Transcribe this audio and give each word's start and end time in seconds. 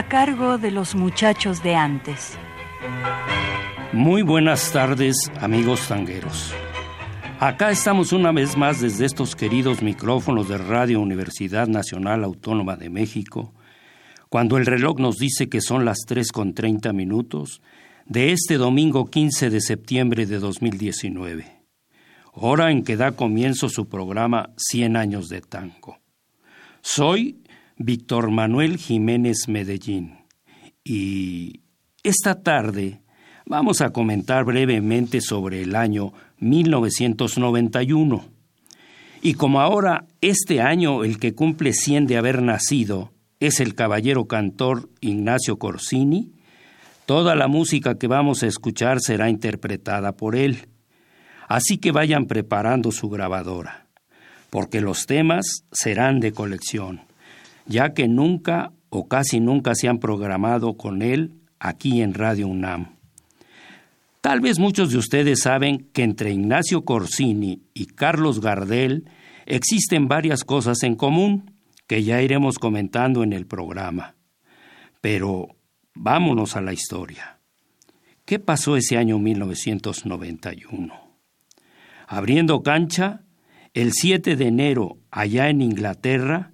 A 0.00 0.08
cargo 0.08 0.56
de 0.56 0.70
los 0.70 0.94
muchachos 0.94 1.62
de 1.62 1.74
antes. 1.74 2.32
Muy 3.92 4.22
buenas 4.22 4.72
tardes, 4.72 5.14
amigos 5.42 5.86
tangueros. 5.88 6.54
Acá 7.38 7.70
estamos 7.70 8.14
una 8.14 8.32
vez 8.32 8.56
más 8.56 8.80
desde 8.80 9.04
estos 9.04 9.36
queridos 9.36 9.82
micrófonos 9.82 10.48
de 10.48 10.56
Radio 10.56 11.02
Universidad 11.02 11.68
Nacional 11.68 12.24
Autónoma 12.24 12.76
de 12.76 12.88
México, 12.88 13.52
cuando 14.30 14.56
el 14.56 14.64
reloj 14.64 14.98
nos 14.98 15.18
dice 15.18 15.50
que 15.50 15.60
son 15.60 15.84
las 15.84 15.98
3 16.06 16.32
con 16.32 16.54
30 16.54 16.94
minutos 16.94 17.60
de 18.06 18.32
este 18.32 18.54
domingo 18.54 19.04
15 19.04 19.50
de 19.50 19.60
septiembre 19.60 20.24
de 20.24 20.38
2019, 20.38 21.60
hora 22.32 22.70
en 22.70 22.84
que 22.84 22.96
da 22.96 23.12
comienzo 23.12 23.68
su 23.68 23.86
programa 23.86 24.48
100 24.56 24.96
años 24.96 25.28
de 25.28 25.42
tango. 25.42 25.98
Soy 26.80 27.42
Víctor 27.82 28.30
Manuel 28.30 28.76
Jiménez 28.76 29.48
Medellín. 29.48 30.18
Y 30.84 31.62
esta 32.02 32.42
tarde 32.42 33.00
vamos 33.46 33.80
a 33.80 33.88
comentar 33.88 34.44
brevemente 34.44 35.22
sobre 35.22 35.62
el 35.62 35.74
año 35.74 36.12
1991. 36.40 38.26
Y 39.22 39.32
como 39.32 39.62
ahora 39.62 40.04
este 40.20 40.60
año 40.60 41.04
el 41.04 41.18
que 41.18 41.34
cumple 41.34 41.72
100 41.72 42.06
de 42.06 42.18
haber 42.18 42.42
nacido 42.42 43.12
es 43.40 43.60
el 43.60 43.74
caballero 43.74 44.26
cantor 44.26 44.90
Ignacio 45.00 45.58
Corsini, 45.58 46.34
toda 47.06 47.34
la 47.34 47.48
música 47.48 47.94
que 47.94 48.08
vamos 48.08 48.42
a 48.42 48.46
escuchar 48.46 49.00
será 49.00 49.30
interpretada 49.30 50.12
por 50.12 50.36
él. 50.36 50.68
Así 51.48 51.78
que 51.78 51.92
vayan 51.92 52.26
preparando 52.26 52.92
su 52.92 53.08
grabadora, 53.08 53.86
porque 54.50 54.82
los 54.82 55.06
temas 55.06 55.64
serán 55.72 56.20
de 56.20 56.32
colección 56.32 57.08
ya 57.66 57.92
que 57.94 58.08
nunca 58.08 58.72
o 58.88 59.08
casi 59.08 59.40
nunca 59.40 59.74
se 59.74 59.88
han 59.88 59.98
programado 59.98 60.76
con 60.76 61.02
él 61.02 61.34
aquí 61.58 62.02
en 62.02 62.14
Radio 62.14 62.48
UNAM. 62.48 62.96
Tal 64.20 64.40
vez 64.40 64.58
muchos 64.58 64.90
de 64.90 64.98
ustedes 64.98 65.40
saben 65.42 65.88
que 65.92 66.02
entre 66.02 66.32
Ignacio 66.32 66.84
Corsini 66.84 67.62
y 67.72 67.86
Carlos 67.86 68.40
Gardel 68.40 69.08
existen 69.46 70.08
varias 70.08 70.44
cosas 70.44 70.82
en 70.82 70.94
común 70.94 71.54
que 71.86 72.04
ya 72.04 72.20
iremos 72.20 72.58
comentando 72.58 73.22
en 73.22 73.32
el 73.32 73.46
programa. 73.46 74.14
Pero 75.00 75.48
vámonos 75.94 76.54
a 76.56 76.60
la 76.60 76.72
historia. 76.72 77.38
¿Qué 78.24 78.38
pasó 78.38 78.76
ese 78.76 78.96
año 78.96 79.18
1991? 79.18 80.94
Abriendo 82.06 82.62
cancha, 82.62 83.22
el 83.72 83.92
7 83.92 84.36
de 84.36 84.46
enero, 84.46 84.98
allá 85.10 85.48
en 85.48 85.62
Inglaterra, 85.62 86.49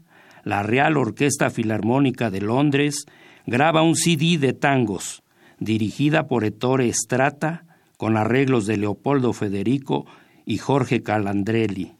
la 0.46 0.62
Real 0.62 0.96
Orquesta 0.96 1.50
Filarmónica 1.50 2.30
de 2.30 2.40
Londres 2.40 3.06
graba 3.46 3.82
un 3.82 3.96
CD 3.96 4.38
de 4.38 4.52
tangos, 4.52 5.24
dirigida 5.58 6.28
por 6.28 6.44
Ettore 6.44 6.92
Strata, 6.92 7.64
con 7.96 8.16
arreglos 8.16 8.64
de 8.66 8.76
Leopoldo 8.76 9.32
Federico 9.32 10.06
y 10.44 10.58
Jorge 10.58 11.02
Calandrelli, 11.02 11.94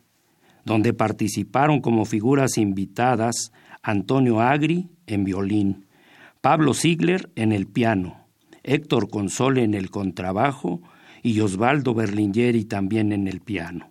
donde 0.64 0.92
participaron 0.92 1.80
como 1.80 2.04
figuras 2.04 2.56
invitadas 2.56 3.50
Antonio 3.82 4.40
Agri 4.40 4.90
en 5.08 5.24
violín, 5.24 5.86
Pablo 6.40 6.72
Ziegler 6.72 7.28
en 7.34 7.50
el 7.50 7.66
piano, 7.66 8.28
Héctor 8.62 9.10
Console 9.10 9.64
en 9.64 9.74
el 9.74 9.90
contrabajo 9.90 10.80
y 11.20 11.40
Osvaldo 11.40 11.94
Berlingeri 11.94 12.64
también 12.64 13.10
en 13.10 13.26
el 13.26 13.40
piano. 13.40 13.90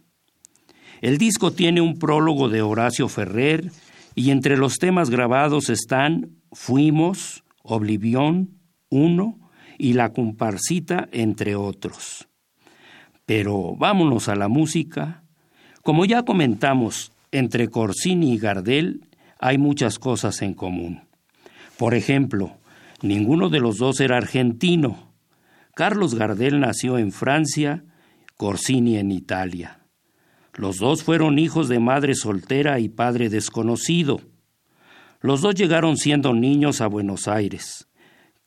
El 1.01 1.17
disco 1.17 1.51
tiene 1.51 1.81
un 1.81 1.99
prólogo 1.99 2.47
de 2.47 2.61
Horacio 2.61 3.09
Ferrer 3.09 3.69
y 4.15 4.31
entre 4.31 4.57
los 4.57 4.79
temas 4.79 5.09
grabados 5.09 5.69
están 5.69 6.37
Fuimos, 6.51 7.43
Oblivión, 7.61 8.61
Uno 8.89 9.51
y 9.77 9.93
La 9.93 10.13
Comparsita, 10.13 11.09
entre 11.11 11.55
otros. 11.55 12.29
Pero 13.25 13.75
vámonos 13.75 14.29
a 14.29 14.35
la 14.35 14.47
música. 14.47 15.23
Como 15.83 16.05
ya 16.05 16.23
comentamos, 16.23 17.11
entre 17.31 17.67
Corsini 17.67 18.33
y 18.33 18.37
Gardel 18.37 19.09
hay 19.37 19.57
muchas 19.57 19.99
cosas 19.99 20.41
en 20.41 20.53
común. 20.53 21.01
Por 21.77 21.93
ejemplo, 21.93 22.57
ninguno 23.01 23.49
de 23.49 23.59
los 23.59 23.77
dos 23.77 23.99
era 23.99 24.15
argentino. 24.15 25.13
Carlos 25.75 26.15
Gardel 26.15 26.61
nació 26.61 26.97
en 26.97 27.11
Francia, 27.11 27.83
Corsini 28.37 28.97
en 28.97 29.11
Italia. 29.11 29.84
Los 30.55 30.77
dos 30.77 31.03
fueron 31.03 31.37
hijos 31.37 31.67
de 31.67 31.79
madre 31.79 32.15
soltera 32.15 32.79
y 32.79 32.87
padre 32.87 33.29
desconocido. 33.29 34.21
Los 35.21 35.41
dos 35.41 35.55
llegaron 35.55 35.97
siendo 35.97 36.33
niños 36.33 36.81
a 36.81 36.87
Buenos 36.87 37.27
Aires. 37.27 37.87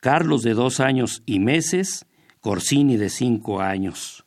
Carlos 0.00 0.42
de 0.42 0.54
dos 0.54 0.80
años 0.80 1.22
y 1.26 1.38
meses, 1.38 2.06
Corsini 2.40 2.96
de 2.96 3.10
cinco 3.10 3.60
años. 3.60 4.24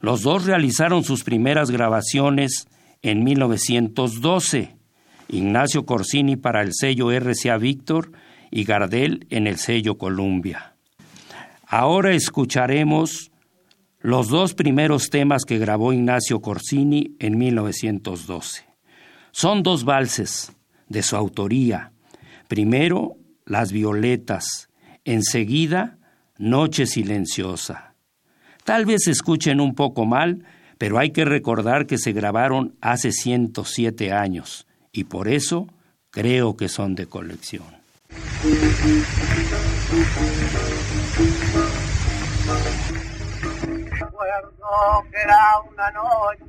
Los 0.00 0.22
dos 0.22 0.44
realizaron 0.44 1.02
sus 1.02 1.24
primeras 1.24 1.70
grabaciones 1.70 2.68
en 3.02 3.24
1912. 3.24 4.76
Ignacio 5.28 5.86
Corsini 5.86 6.36
para 6.36 6.62
el 6.62 6.72
sello 6.72 7.10
RCA 7.10 7.56
Víctor 7.58 8.12
y 8.50 8.64
Gardel 8.64 9.26
en 9.30 9.46
el 9.46 9.58
sello 9.58 9.98
Columbia. 9.98 10.74
Ahora 11.66 12.12
escucharemos 12.12 13.30
los 14.00 14.28
dos 14.28 14.54
primeros 14.54 15.10
temas 15.10 15.44
que 15.44 15.58
grabó 15.58 15.92
Ignacio 15.92 16.40
Corsini 16.40 17.16
en 17.18 17.36
1912. 17.36 18.64
Son 19.32 19.62
dos 19.62 19.84
valses 19.84 20.52
de 20.88 21.02
su 21.02 21.16
autoría. 21.16 21.92
Primero, 22.46 23.16
Las 23.44 23.72
Violetas, 23.72 24.68
enseguida, 25.04 25.98
Noche 26.38 26.86
Silenciosa. 26.86 27.94
Tal 28.64 28.86
vez 28.86 29.08
escuchen 29.08 29.60
un 29.60 29.74
poco 29.74 30.06
mal, 30.06 30.44
pero 30.78 30.98
hay 30.98 31.10
que 31.10 31.24
recordar 31.24 31.86
que 31.86 31.98
se 31.98 32.12
grabaron 32.12 32.76
hace 32.80 33.10
107 33.10 34.12
años 34.12 34.66
y 34.92 35.04
por 35.04 35.28
eso 35.28 35.66
creo 36.10 36.56
que 36.56 36.68
son 36.68 36.94
de 36.94 37.06
colección 37.06 37.64
que 45.10 45.18
era 45.22 45.60
una 45.60 45.90
noche 45.92 46.44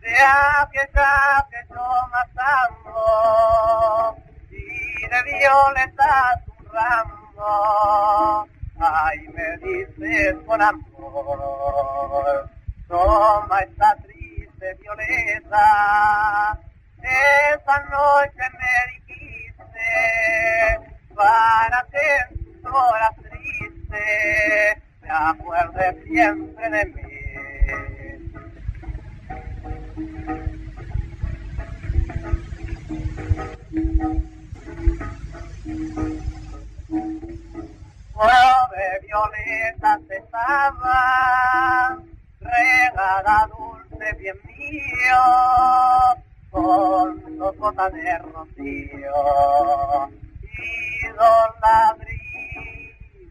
de 0.00 0.16
aquella 0.58 1.46
que 1.50 1.64
toma 1.68 2.22
tango 2.34 4.16
y 4.50 5.06
de 5.06 5.22
violetas 5.22 6.42
un 6.58 6.66
ramo. 6.72 8.48
Ay, 8.78 9.18
me 9.28 9.56
dices 9.58 10.36
con 10.46 10.60
amor, 10.60 12.50
toma 12.88 13.60
esta 13.60 13.96
triste 13.96 14.74
violeta. 14.80 16.58
Esa 17.02 17.80
noche 17.90 18.44
me 18.58 18.74
dijiste 19.06 19.88
para 21.14 21.86
en 21.92 22.28
tus 22.62 22.72
se 25.10 25.16
acuerde 25.16 26.04
siempre 26.04 26.70
de 26.70 26.84
mí. 26.86 27.02
de 38.70 39.06
violetas 39.06 40.00
estaba 40.10 41.98
regada 42.40 43.48
dulce 43.48 44.12
bien 44.18 44.36
mío 44.46 45.22
con 46.50 47.38
dos 47.38 47.56
gotas 47.56 47.92
de 47.92 48.18
rocío 48.18 50.08
y 50.42 51.08
dos 51.16 51.60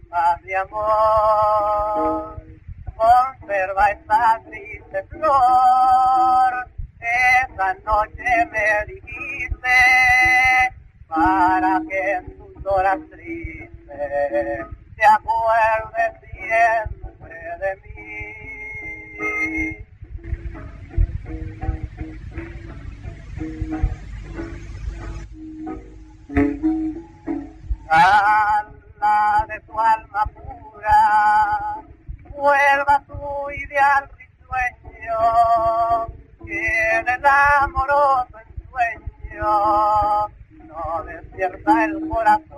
ladrillas 0.09 0.43
de 0.43 0.55
amor 0.55 2.41
conserva 2.95 3.91
esta 3.91 4.41
triste 4.45 5.03
flor. 5.03 6.67
Esa 6.99 7.73
noche 7.85 8.45
me 8.51 8.85
dijiste 8.87 9.79
para 11.07 11.81
que 11.89 12.11
en 12.11 12.37
tus 12.37 12.65
horas 12.65 12.99
tristes 13.09 14.67
se 14.95 15.05
acuerde 15.05 16.03
siempre 16.33 17.37
de 17.61 17.71
mí. 17.81 17.89
Ala 27.89 28.78
vuelva 32.39 33.03
tu 33.05 33.51
ideal 33.51 34.09
risueño, 34.17 35.19
que 36.45 36.97
en 36.97 37.07
el 37.07 37.25
amoroso 37.25 38.37
ensueño 38.47 40.29
no 40.63 41.03
despierta 41.03 41.85
el 41.85 42.07
corazón. 42.07 42.49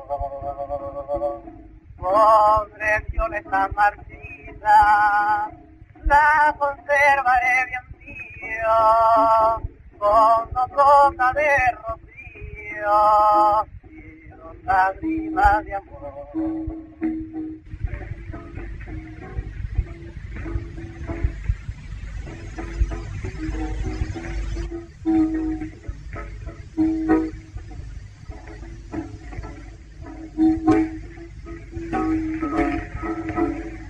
Pobre 1.97 3.05
violeta 3.09 3.69
marchita, 3.75 5.49
la 6.03 6.55
conservaré 6.57 7.65
bien 7.67 7.85
mío, 7.99 8.77
con 9.97 10.49
gotas 10.69 11.33
de 11.33 11.71
rocío 11.83 12.97
y 13.89 14.27
dos 14.29 14.55
lágrimas 14.63 15.65
de 15.65 15.75
amor. 15.75 16.80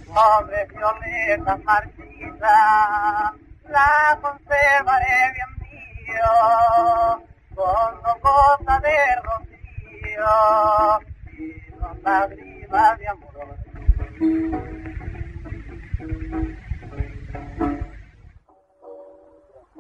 Pobre 0.08 0.68
violeta 0.68 1.58
marchita, 1.66 3.34
la 3.68 4.20
conservaré 4.22 5.20
bien 5.34 5.52
mío, 5.60 6.32
con 7.54 7.92
dos 8.04 8.18
gotas 8.22 8.82
de 8.82 8.98
rocío 9.18 10.34
y 11.38 11.72
dos 11.76 11.96
lágrimas 12.04 13.00
de 13.00 13.08
amor. 13.10 13.32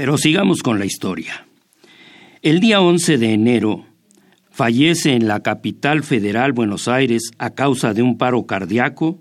Pero 0.00 0.16
sigamos 0.16 0.62
con 0.62 0.78
la 0.78 0.86
historia. 0.86 1.46
El 2.40 2.60
día 2.60 2.80
11 2.80 3.18
de 3.18 3.34
enero 3.34 3.84
fallece 4.50 5.12
en 5.12 5.28
la 5.28 5.40
capital 5.40 6.04
federal 6.04 6.54
Buenos 6.54 6.88
Aires 6.88 7.32
a 7.36 7.50
causa 7.50 7.92
de 7.92 8.00
un 8.00 8.16
paro 8.16 8.46
cardíaco 8.46 9.20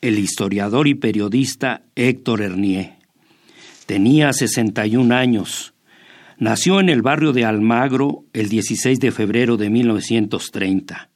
el 0.00 0.20
historiador 0.20 0.86
y 0.86 0.94
periodista 0.94 1.82
Héctor 1.96 2.42
Hernier. 2.42 2.92
Tenía 3.86 4.32
61 4.32 5.12
años. 5.12 5.74
Nació 6.38 6.78
en 6.78 6.90
el 6.90 7.02
barrio 7.02 7.32
de 7.32 7.44
Almagro 7.44 8.24
el 8.32 8.48
16 8.48 9.00
de 9.00 9.10
febrero 9.10 9.56
de 9.56 9.68
1930. 9.68 11.10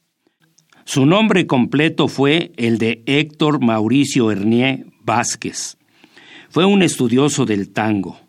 Su 0.83 1.05
nombre 1.05 1.47
completo 1.47 2.09
fue 2.09 2.51
el 2.57 2.77
de 2.77 3.03
Héctor 3.05 3.63
Mauricio 3.63 4.29
Hernier 4.29 4.87
Vázquez. 4.99 5.77
Fue 6.49 6.65
un 6.65 6.83
estudioso 6.83 7.45
del 7.45 7.71
tango, 7.71 8.28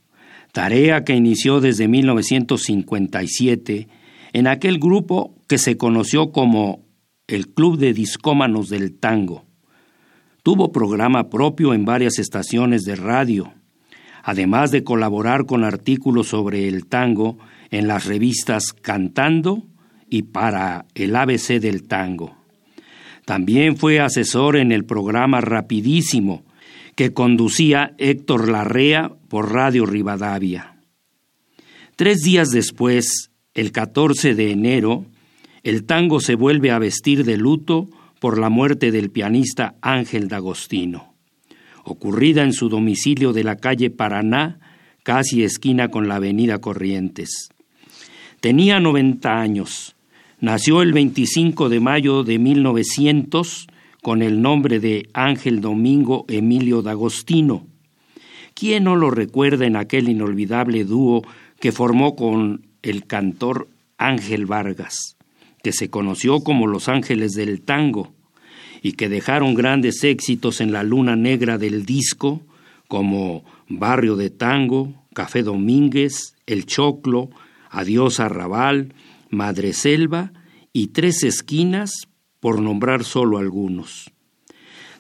tarea 0.53 1.05
que 1.05 1.15
inició 1.15 1.61
desde 1.61 1.89
1957 1.89 3.89
en 4.33 4.47
aquel 4.47 4.79
grupo 4.79 5.35
que 5.49 5.59
se 5.59 5.77
conoció 5.77 6.33
como 6.33 6.85
el 7.27 7.49
Club 7.49 7.79
de 7.79 7.93
Discómanos 7.93 8.69
del 8.69 8.99
Tango. 8.99 9.45
Tuvo 10.43 10.73
programa 10.73 11.29
propio 11.29 11.75
en 11.75 11.85
varias 11.85 12.19
estaciones 12.19 12.83
de 12.83 12.97
radio, 12.97 13.53
además 14.23 14.71
de 14.71 14.85
colaborar 14.85 15.47
con 15.47 15.65
artículos 15.65 16.29
sobre 16.29 16.67
el 16.67 16.87
tango 16.87 17.39
en 17.71 17.89
las 17.89 18.07
revistas 18.07 18.73
Cantando 18.73 19.65
y 20.09 20.23
para 20.23 20.87
el 20.95 21.15
ABC 21.15 21.61
del 21.61 21.87
Tango. 21.87 22.37
También 23.27 23.77
fue 23.77 24.01
asesor 24.01 24.57
en 24.57 24.73
el 24.73 24.85
programa 24.85 25.41
Rapidísimo, 25.41 26.43
que 26.97 27.13
conducía 27.13 27.95
Héctor 27.99 28.49
Larrea 28.49 29.13
por 29.31 29.53
Radio 29.53 29.87
Rivadavia. 29.87 30.75
Tres 31.95 32.19
días 32.23 32.51
después, 32.51 33.31
el 33.55 33.71
14 33.71 34.35
de 34.35 34.51
enero, 34.51 35.07
el 35.63 35.85
tango 35.85 36.19
se 36.19 36.35
vuelve 36.35 36.73
a 36.73 36.81
vestir 36.81 37.25
de 37.25 37.37
luto 37.37 37.89
por 38.19 38.39
la 38.39 38.51
muerte 38.51 38.91
del 38.91 39.11
pianista 39.11 39.77
Ángel 39.83 40.27
D'Agostino, 40.27 41.15
ocurrida 41.85 42.43
en 42.43 42.53
su 42.53 42.69
domicilio 42.69 43.33
de 43.33 43.45
la 43.45 43.57
calle 43.57 43.89
Paraná, 43.91 44.59
casi 45.05 45.45
esquina 45.45 45.89
con 45.89 46.09
la 46.09 46.17
avenida 46.17 46.61
Corrientes. 46.61 47.51
Tenía 48.41 48.81
90 48.81 49.41
años. 49.41 49.95
Nació 50.41 50.83
el 50.83 50.93
25 50.93 51.69
de 51.69 51.79
mayo 51.79 52.25
de 52.25 52.41
1900 52.41 53.69
con 54.03 54.23
el 54.23 54.43
nombre 54.43 54.81
de 54.81 55.09
Ángel 55.13 55.61
Domingo 55.61 56.25
Emilio 56.27 56.83
D'Agostino. 56.83 57.70
¿Quién 58.61 58.85
no 58.85 58.95
lo 58.95 59.11
recuerda 59.11 59.65
en 59.65 59.75
aquel 59.75 60.11
inolvidable 60.11 60.85
dúo 60.85 61.23
que 61.61 61.73
formó 61.73 62.15
con 62.15 62.67
el 62.83 63.07
cantor 63.07 63.69
Ángel 63.97 64.45
Vargas, 64.45 65.17
que 65.63 65.73
se 65.73 65.89
conoció 65.89 66.41
como 66.41 66.67
Los 66.67 66.91
Ángeles 66.91 67.33
del 67.33 67.63
Tango 67.63 68.13
y 68.83 68.93
que 68.93 69.09
dejaron 69.09 69.55
grandes 69.55 70.05
éxitos 70.05 70.61
en 70.61 70.73
la 70.73 70.83
luna 70.83 71.17
negra 71.17 71.57
del 71.57 71.87
disco 71.87 72.43
como 72.87 73.47
Barrio 73.67 74.15
de 74.17 74.29
Tango, 74.29 74.93
Café 75.15 75.43
Domínguez, 75.43 76.35
El 76.45 76.67
Choclo, 76.67 77.31
Adiós 77.71 78.21
Arrabal, 78.21 78.93
Madre 79.31 79.73
Selva 79.73 80.35
y 80.75 80.89
Tres 80.89 81.23
Esquinas, 81.23 81.93
por 82.41 82.61
nombrar 82.61 83.05
solo 83.05 83.39
algunos. 83.39 84.11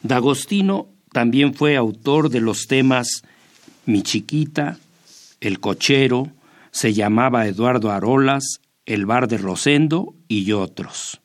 D'Agostino 0.02 0.88
también 1.12 1.52
fue 1.52 1.76
autor 1.76 2.30
de 2.30 2.40
los 2.40 2.66
temas 2.66 3.22
Mi 3.86 4.02
Chiquita, 4.02 4.78
El 5.40 5.60
Cochero, 5.60 6.28
se 6.70 6.92
llamaba 6.92 7.46
Eduardo 7.46 7.90
Arolas, 7.90 8.60
El 8.86 9.06
Bar 9.06 9.28
de 9.28 9.38
Rosendo 9.38 10.14
y 10.28 10.52
otros. 10.52 11.20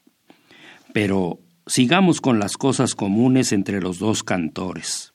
Pero 0.93 1.39
sigamos 1.67 2.21
con 2.21 2.39
las 2.39 2.57
cosas 2.57 2.95
comunes 2.95 3.51
entre 3.51 3.81
los 3.81 3.99
dos 3.99 4.23
cantores. 4.23 5.13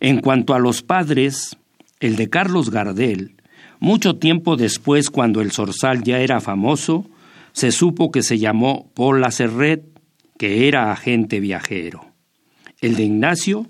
En 0.00 0.20
cuanto 0.20 0.54
a 0.54 0.58
los 0.58 0.82
padres, 0.82 1.56
el 2.00 2.16
de 2.16 2.28
Carlos 2.28 2.70
Gardel 2.70 3.36
mucho 3.84 4.16
tiempo 4.16 4.56
después, 4.56 5.10
cuando 5.10 5.42
el 5.42 5.52
zorzal 5.52 6.02
ya 6.02 6.20
era 6.20 6.40
famoso, 6.40 7.04
se 7.52 7.70
supo 7.70 8.10
que 8.10 8.22
se 8.22 8.38
llamó 8.38 8.90
Paul 8.94 9.30
Serret, 9.30 9.84
que 10.38 10.68
era 10.68 10.90
agente 10.90 11.38
viajero. 11.38 12.06
El 12.80 12.96
de 12.96 13.04
Ignacio 13.04 13.68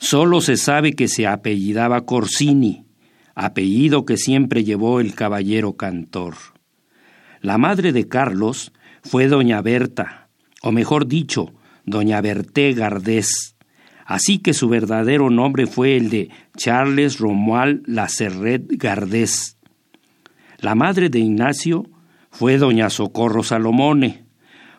solo 0.00 0.40
se 0.40 0.56
sabe 0.56 0.94
que 0.94 1.06
se 1.06 1.26
apellidaba 1.26 2.04
Corsini, 2.06 2.86
apellido 3.34 4.04
que 4.04 4.16
siempre 4.16 4.64
llevó 4.64 4.98
el 4.98 5.14
caballero 5.14 5.74
cantor. 5.74 6.34
La 7.40 7.58
madre 7.58 7.92
de 7.92 8.08
Carlos 8.08 8.72
fue 9.02 9.28
doña 9.28 9.62
Berta, 9.62 10.28
o 10.62 10.72
mejor 10.72 11.06
dicho, 11.06 11.52
doña 11.84 12.20
Berté 12.20 12.72
Gardés, 12.72 13.56
así 14.06 14.38
que 14.38 14.54
su 14.54 14.68
verdadero 14.68 15.30
nombre 15.30 15.66
fue 15.66 15.96
el 15.96 16.10
de 16.10 16.30
Charles 16.56 17.18
Romuald 17.18 17.82
Lacerret 17.86 18.64
Gardés. 18.68 19.58
La 20.58 20.74
madre 20.74 21.08
de 21.08 21.20
Ignacio 21.20 21.86
fue 22.30 22.58
doña 22.58 22.90
Socorro 22.90 23.42
Salomone, 23.42 24.24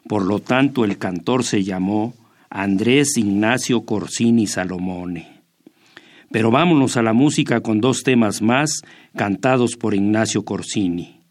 por 0.07 0.25
lo 0.25 0.39
tanto 0.39 0.83
el 0.83 0.97
cantor 0.97 1.43
se 1.43 1.63
llamó 1.63 2.13
Andrés 2.51 3.17
Ignacio 3.17 3.86
Corsini 3.86 4.46
Salomone. 4.46 5.41
Pero 6.31 6.51
vámonos 6.51 6.98
a 6.98 7.01
la 7.01 7.13
música 7.13 7.62
con 7.62 7.79
dos 7.79 8.03
temas 8.03 8.41
más 8.41 8.81
cantados 9.15 9.77
por 9.77 9.96
Ignacio 9.96 10.43
Corsini, 10.43 11.22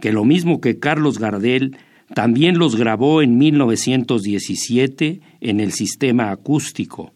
que 0.00 0.12
lo 0.12 0.24
mismo 0.24 0.60
que 0.60 0.80
Carlos 0.80 1.20
Gardel 1.20 1.76
también 2.14 2.58
los 2.58 2.74
grabó 2.74 3.22
en 3.22 3.38
1917 3.38 5.20
en 5.40 5.60
el 5.60 5.72
sistema 5.72 6.32
acústico, 6.32 7.12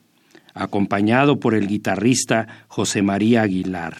acompañado 0.54 1.40
por 1.40 1.54
el 1.54 1.66
guitarrista 1.66 2.46
José 2.68 3.02
María 3.02 3.42
Aguilar. 3.42 3.96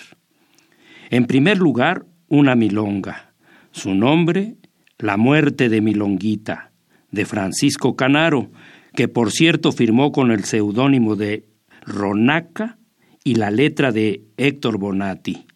En 1.10 1.26
primer 1.26 1.58
lugar, 1.58 2.06
una 2.28 2.54
milonga. 2.54 3.34
Su 3.72 3.94
nombre, 3.94 4.56
La 4.98 5.16
muerte 5.16 5.68
de 5.68 5.80
Milonguita, 5.80 6.70
de 7.10 7.24
Francisco 7.24 7.96
Canaro, 7.96 8.50
que 8.94 9.08
por 9.08 9.30
cierto 9.30 9.72
firmó 9.72 10.12
con 10.12 10.30
el 10.30 10.44
seudónimo 10.44 11.16
de 11.16 11.44
Ronaca 11.86 12.78
y 13.24 13.34
la 13.34 13.50
letra 13.50 13.92
de 13.92 14.24
Héctor 14.36 14.78
Bonatti, 14.78 15.46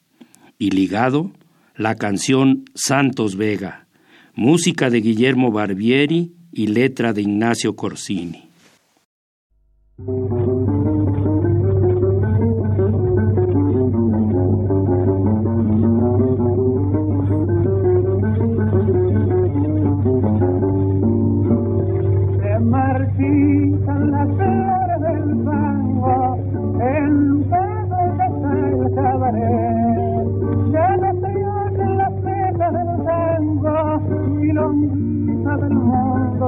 y 0.59 0.71
ligado 0.71 1.33
la 1.77 1.97
canción 1.97 2.65
Santos 2.75 3.37
Vega, 3.37 3.87
música 4.35 4.91
de 4.91 5.01
Guillermo 5.01 5.51
Barbieri 5.51 6.33
y 6.53 6.69
letra 6.69 7.13
de 7.13 7.23
Ignacio 7.23 7.75
Corsini. 7.75 8.49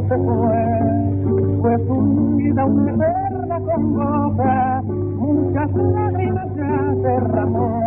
Se 0.09 0.17
fue, 0.19 1.79
fundida 1.87 2.65
una 2.65 2.93
eterna 2.93 3.61
congoja, 3.61 4.83
muchas 4.83 5.71
lágrimas 5.73 6.55
ya 6.55 6.95
derramó, 7.03 7.81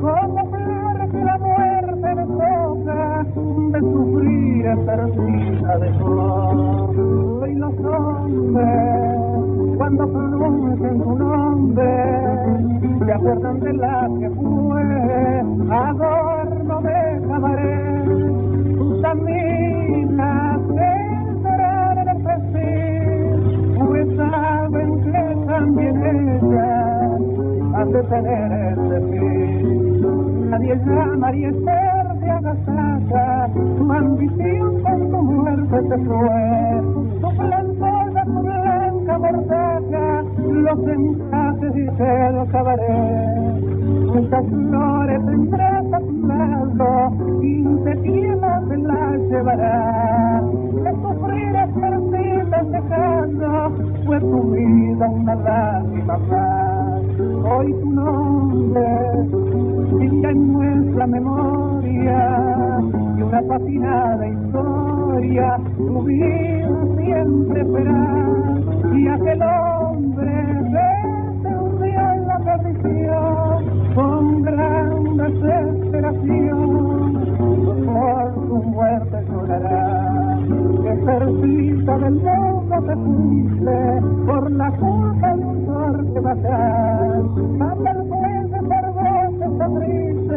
como 0.00 0.50
flor 0.50 1.10
que 1.10 1.24
la 1.24 1.38
muerte 1.38 2.14
me 2.14 2.26
toca, 2.26 3.26
de 3.72 3.80
sufrir 3.80 4.66
de 4.66 5.78
dejó. 5.78 6.16
Hoy 7.42 7.54
los 7.54 7.74
hombres, 7.84 9.76
cuando 9.76 10.08
pronuncian 10.10 11.02
tu 11.02 11.16
nombre, 11.16 11.84
se 13.04 13.12
acuerdan 13.12 13.60
de 13.60 13.72
la 13.74 14.08
que 14.18 14.30
fue, 14.30 15.42
adorno 15.70 16.35
tener 28.08 28.78
ese 28.78 29.00
fin. 29.10 30.50
Nadie 30.50 30.76
llamaría 30.76 31.50
ser 31.50 32.18
de 32.20 32.30
agasaca, 32.30 33.48
tu 33.78 33.92
ambición 33.92 34.82
con 34.82 35.10
tu 35.10 35.22
muerte 35.22 35.76
se 35.88 35.98
fue. 36.04 36.82
Tu 37.20 37.36
plantosa, 37.36 38.24
tu 38.24 38.42
blanca 38.42 39.18
mordaza, 39.18 40.22
los 40.38 40.78
encajes 40.88 41.76
y 41.76 41.80
el 41.80 42.50
cabaret. 42.52 43.66
Muchas 44.14 44.46
flores 44.46 45.26
tendrás 45.26 45.92
a 45.92 45.98
tu 45.98 46.26
lado, 46.26 47.40
quince 47.40 47.96
piedras 47.96 48.62
se 48.68 48.76
las 48.78 49.18
llevará. 49.30 50.42
De 50.84 50.92
sufrir 50.92 51.56
ese 52.56 52.88
caso 52.88 53.72
fue 54.06 54.20
tu 54.20 54.50
vida 54.52 55.08
una 55.08 55.34
lágrima 55.34 56.18
más. 56.18 56.65
Hoy 57.18 57.72
tu 57.72 57.92
nombre 57.92 58.84
sigue 59.98 60.30
en 60.30 60.52
nuestra 60.52 61.06
memoria 61.06 62.78
y 63.16 63.22
una 63.22 63.42
fascinada 63.42 64.28
historia 64.28 65.58
tu 65.78 66.02
vida 66.02 66.68
siempre 66.98 67.64
será. 67.64 68.58
Y 68.94 69.08
aquel 69.08 69.42
hombre 69.42 70.30
se 71.42 71.48
hundió 71.56 72.00
en 72.12 72.26
la 72.26 72.38
perdición 72.38 73.64
con 73.94 74.42
gran 74.42 75.16
desesperación. 75.16 76.66
Por 77.86 78.34
tu 78.46 78.56
muerte 78.62 79.24
llorará 79.30 80.16
ejercita 81.06 81.98
del 81.98 82.14
mundo 82.14 82.76
se 82.86 82.94
cumple 82.94 84.00
por 84.26 84.50
la 84.52 84.70
que 86.16 86.20
matar. 86.22 87.22
Mata 87.58 87.90
el 87.90 88.08
fuerte 88.08 88.58
cerveza, 88.68 89.46
sonrisa, 89.58 90.36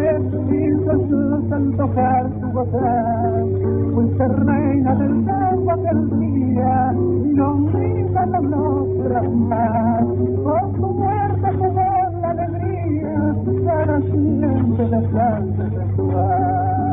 hizo 0.54 0.94
sus 1.08 1.52
antojar 1.52 2.30
tu 2.42 2.52
gozar. 2.52 3.46
Fuiste 3.94 4.28
reina 4.28 4.96
del 4.96 5.26
campo 5.26 5.72
aquel 5.72 6.20
día, 6.20 6.94
y 6.94 7.34
no 7.34 7.66
grita 7.72 8.26
la 8.26 8.42
nuestras 8.42 9.32
más. 9.32 10.06
Con 10.44 10.74
tu 10.74 10.88
muerte 10.88 11.50
se 11.60 11.74
la 12.22 12.30
alegría, 12.30 13.36
para 13.66 14.02
siempre 14.02 14.90
dejarte 14.90 15.64
de 15.64 15.94
jugar. 15.96 16.89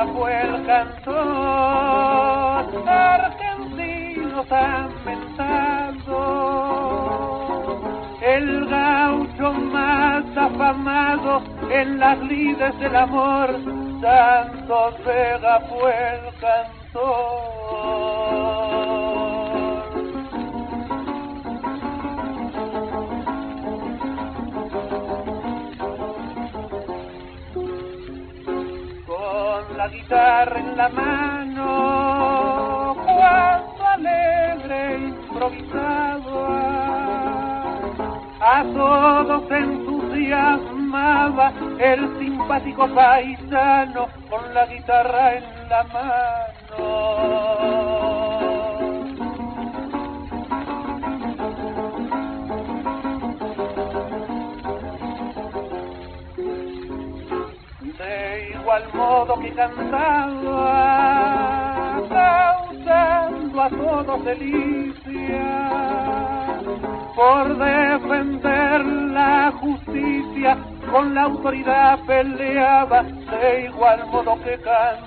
El 0.00 0.64
cantor 0.64 1.14
argentino 2.88 4.42
tan 4.44 5.04
mentado, 5.04 6.16
el 8.22 8.66
gaucho 8.66 9.52
más 9.52 10.24
afamado 10.34 11.42
en 11.70 11.98
las 11.98 12.18
lides 12.20 12.78
del 12.78 12.96
amor. 12.96 13.60
Santos 14.00 14.94
Vega 15.04 15.60
fue 15.68 15.92
el 16.14 16.34
guitarra 30.10 30.58
en 30.58 30.76
la 30.76 30.88
mano, 30.88 32.96
cuando 33.04 33.86
alegre 33.86 34.98
improvisaba, 35.06 36.48
a 38.40 38.64
todos 38.74 39.48
entusiasmaba 39.52 41.52
el 41.78 42.18
simpático 42.18 42.88
paisano 42.92 44.08
con 44.28 44.52
la 44.52 44.66
guitarra 44.66 45.36
en 45.36 45.44
la 45.68 45.84
mano. 45.84 47.59
Igual 58.70 58.94
modo 58.94 59.34
que 59.40 59.50
cantaba, 59.52 60.62
causando 62.08 63.62
a 63.62 63.68
todos 63.68 64.24
delicia, 64.24 65.70
por 67.16 67.58
defender 67.58 68.86
la 68.86 69.52
justicia, 69.60 70.56
con 70.88 71.12
la 71.16 71.22
autoridad 71.22 71.98
peleaba, 72.06 73.02
de 73.02 73.64
igual 73.64 74.06
modo 74.06 74.40
que 74.40 74.56
cantaba. 74.60 75.00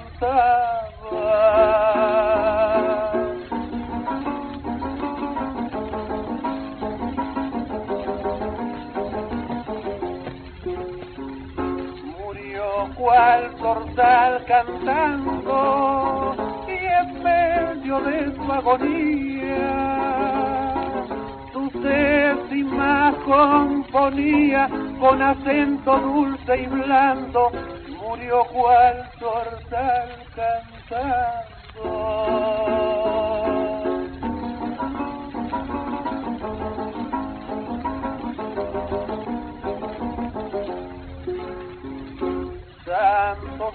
murió 12.03 12.89
cual 12.96 13.52
cantando 14.47 15.55
y 16.67 16.71
en 16.71 17.23
medio 17.23 18.01
de 18.01 18.35
su 18.35 18.51
agonía 18.51 19.73
sus 21.51 21.71
décimas 21.73 23.15
componía 23.25 24.68
con 25.00 25.22
acento 25.22 26.00
dulce 26.00 26.57
y 26.57 26.65
blando 26.68 27.51
murió 27.87 28.46
cual 28.46 29.11
torzal 29.20 30.27
cantando 30.35 31.53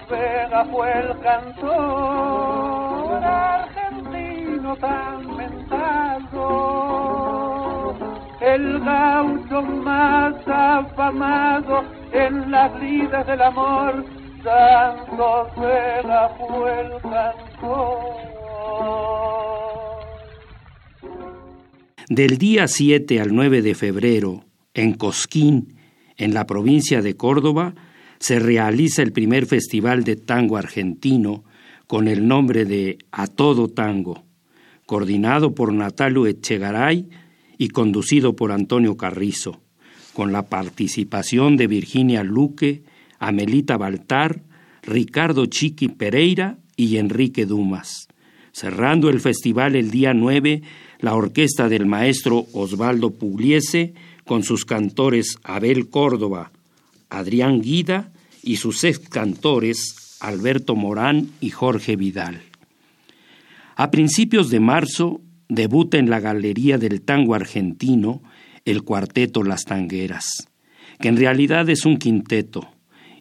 Vega 0.07 0.65
fue 0.71 0.99
el 0.99 1.19
cantor 1.19 3.23
argentino 3.23 4.75
tan 4.77 5.35
mentado, 5.35 6.39
el 8.39 8.79
gaucho 8.79 9.61
más 9.61 10.35
afamado 10.47 11.83
en 12.11 12.51
las 12.51 12.79
lides 12.79 13.27
del 13.27 13.41
amor. 13.41 14.05
Santos 14.43 15.47
Vega 15.57 16.29
fue 16.37 16.81
el 16.81 16.91
cantor. 17.01 17.99
Del 22.09 22.37
día 22.37 22.67
7 22.67 23.21
al 23.21 23.33
9 23.35 23.61
de 23.61 23.75
febrero, 23.75 24.45
en 24.73 24.93
Cosquín, 24.93 25.75
en 26.17 26.33
la 26.33 26.47
provincia 26.47 27.01
de 27.01 27.15
Córdoba, 27.15 27.75
se 28.19 28.39
realiza 28.39 29.01
el 29.01 29.11
primer 29.11 29.45
festival 29.45 30.03
de 30.03 30.15
tango 30.15 30.57
argentino 30.57 31.43
con 31.87 32.07
el 32.07 32.27
nombre 32.27 32.65
de 32.65 32.99
A 33.11 33.27
Todo 33.27 33.67
Tango, 33.69 34.23
coordinado 34.85 35.55
por 35.55 35.73
Natalio 35.73 36.27
Echegaray 36.27 37.09
y 37.57 37.69
conducido 37.69 38.35
por 38.35 38.51
Antonio 38.51 38.97
Carrizo, 38.97 39.61
con 40.13 40.31
la 40.31 40.49
participación 40.49 41.57
de 41.57 41.67
Virginia 41.67 42.23
Luque, 42.23 42.83
Amelita 43.19 43.77
Baltar, 43.77 44.43
Ricardo 44.83 45.45
Chiqui 45.45 45.87
Pereira 45.87 46.59
y 46.75 46.97
Enrique 46.97 47.45
Dumas. 47.45 48.07
Cerrando 48.51 49.09
el 49.09 49.19
festival 49.19 49.75
el 49.75 49.91
día 49.91 50.13
9, 50.13 50.61
la 50.99 51.15
orquesta 51.15 51.69
del 51.69 51.85
maestro 51.85 52.45
Osvaldo 52.53 53.11
Pugliese, 53.11 53.93
con 54.25 54.43
sus 54.43 54.65
cantores 54.65 55.37
Abel 55.43 55.89
Córdoba, 55.89 56.51
Adrián 57.09 57.61
Guida 57.61 58.11
y 58.43 58.57
sus 58.57 58.83
ex 58.83 58.99
cantores 58.99 60.17
Alberto 60.19 60.75
Morán 60.75 61.29
y 61.39 61.49
Jorge 61.49 61.95
Vidal. 61.95 62.41
A 63.75 63.91
principios 63.91 64.49
de 64.49 64.59
marzo 64.59 65.21
debuta 65.47 65.97
en 65.97 66.09
la 66.09 66.19
Galería 66.19 66.77
del 66.77 67.01
Tango 67.01 67.35
Argentino 67.35 68.21
el 68.65 68.83
cuarteto 68.83 69.43
Las 69.43 69.65
Tangueras, 69.65 70.49
que 70.99 71.07
en 71.07 71.17
realidad 71.17 71.69
es 71.69 71.85
un 71.85 71.97
quinteto, 71.97 72.69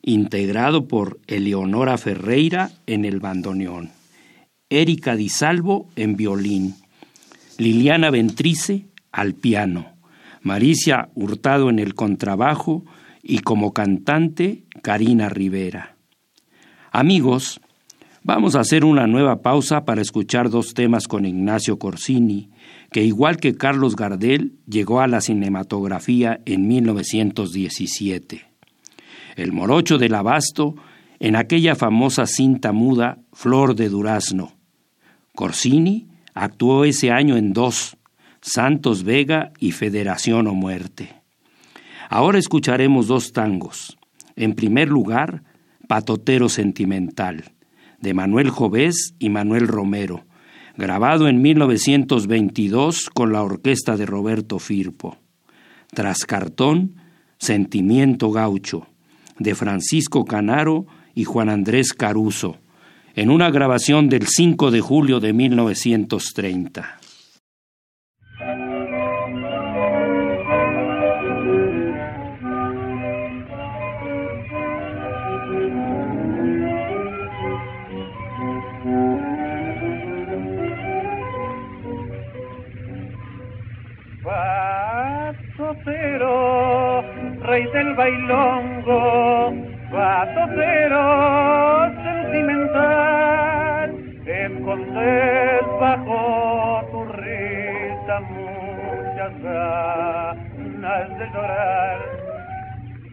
integrado 0.03 0.89
por 0.89 1.21
Eleonora 1.27 1.97
Ferreira 1.99 2.71
en 2.87 3.05
el 3.05 3.21
bandoneón, 3.21 3.91
Erika 4.69 5.17
Di 5.17 5.29
Salvo 5.29 5.89
en 5.97 6.17
violín, 6.17 6.75
Liliana 7.57 8.11
Ventrice 8.11 8.87
al 9.13 9.35
piano, 9.35 9.87
Maricia 10.43 11.09
Hurtado 11.15 11.71
en 11.71 11.79
el 11.79 11.95
contrabajo 11.95 12.85
y 13.29 13.41
como 13.41 13.75
cantante 13.75 14.65
Karina 14.83 15.29
Rivera. 15.29 15.97
Amigos, 16.91 17.61
vamos 18.25 18.57
a 18.57 18.61
hacer 18.61 18.87
una 18.87 19.07
nueva 19.07 19.43
pausa 19.43 19.85
para 19.85 20.01
escuchar 20.01 20.49
dos 20.49 20.73
temas 20.73 21.07
con 21.07 21.27
Ignacio 21.27 21.79
Corsini, 21.79 22.49
que 22.91 23.05
igual 23.05 23.37
que 23.37 23.55
Carlos 23.55 23.97
Gardel 23.97 24.55
llegó 24.67 25.03
a 25.03 25.07
la 25.07 25.21
cinematografía 25.21 26.41
en 26.47 26.67
1917. 26.67 28.47
El 29.37 29.53
morocho 29.53 29.99
del 29.99 30.15
abasto 30.15 30.75
en 31.21 31.37
aquella 31.37 31.75
famosa 31.75 32.27
cinta 32.27 32.73
muda 32.73 33.19
Flor 33.35 33.77
de 33.77 33.91
Durazno. 33.91 34.55
Corsini 35.35 36.09
actuó 36.33 36.87
ese 36.87 37.11
año 37.11 37.37
en 37.37 37.53
dos, 37.53 37.99
Santos 38.41 39.05
Vega 39.05 39.53
y 39.61 39.73
Federación 39.73 40.47
o 40.47 40.55
Muerte. 40.55 41.18
Ahora 42.09 42.39
escucharemos 42.39 43.07
dos 43.07 43.33
tangos. 43.33 43.99
En 44.35 44.55
primer 44.55 44.89
lugar, 44.89 45.43
Patotero 45.89 46.49
Sentimental, 46.49 47.53
de 48.01 48.15
Manuel 48.15 48.49
Jovés 48.49 49.15
y 49.19 49.29
Manuel 49.29 49.69
Romero, 49.69 50.25
grabado 50.77 51.29
en 51.29 51.43
1922 51.43 53.11
con 53.11 53.33
la 53.33 53.43
orquesta 53.43 53.97
de 53.97 54.07
Roberto 54.07 54.59
Firpo. 54.59 55.19
Tras 55.93 56.25
cartón, 56.25 56.97
Sentimiento 57.39 58.31
Gaucho, 58.31 58.87
de 59.39 59.55
Francisco 59.55 60.25
Canaro 60.25 60.87
y 61.15 61.25
Juan 61.25 61.51
Andrés 61.51 61.93
Caruso, 61.93 62.57
en 63.17 63.31
una 63.31 63.51
grabación 63.51 64.09
del 64.09 64.27
5 64.27 64.71
de 64.71 64.81
julio 64.81 65.21
de 65.21 65.33
1930. 65.35 67.01
Rey 87.59 87.67
del 87.73 87.95
bailongo, 87.95 89.53
patotero 89.91 91.07
sentimental, 92.05 93.89
escondes 94.27 95.65
bajo 95.81 96.83
tu 96.93 97.05
risa 97.05 98.21
muchas 98.31 99.33
ganas 99.43 101.19
de 101.19 101.25
llorar. 101.35 101.99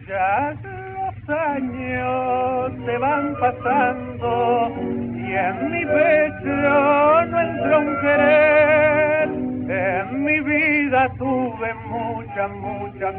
Ya 0.08 0.54
los 0.94 1.16
años 1.28 2.72
se 2.86 2.98
van 2.98 3.34
pasando 3.40 4.72
y 4.78 5.32
en 5.34 5.72
mi 5.72 5.84
pecho 5.84 7.26
no 7.30 7.40
entra 7.40 7.78
un 7.78 8.00
querer. 8.00 9.28
En 9.68 10.24
mi 10.24 10.38
vida 10.40 11.08
tuve 11.18 11.74
muchas, 11.88 12.50
muchas 12.50 13.14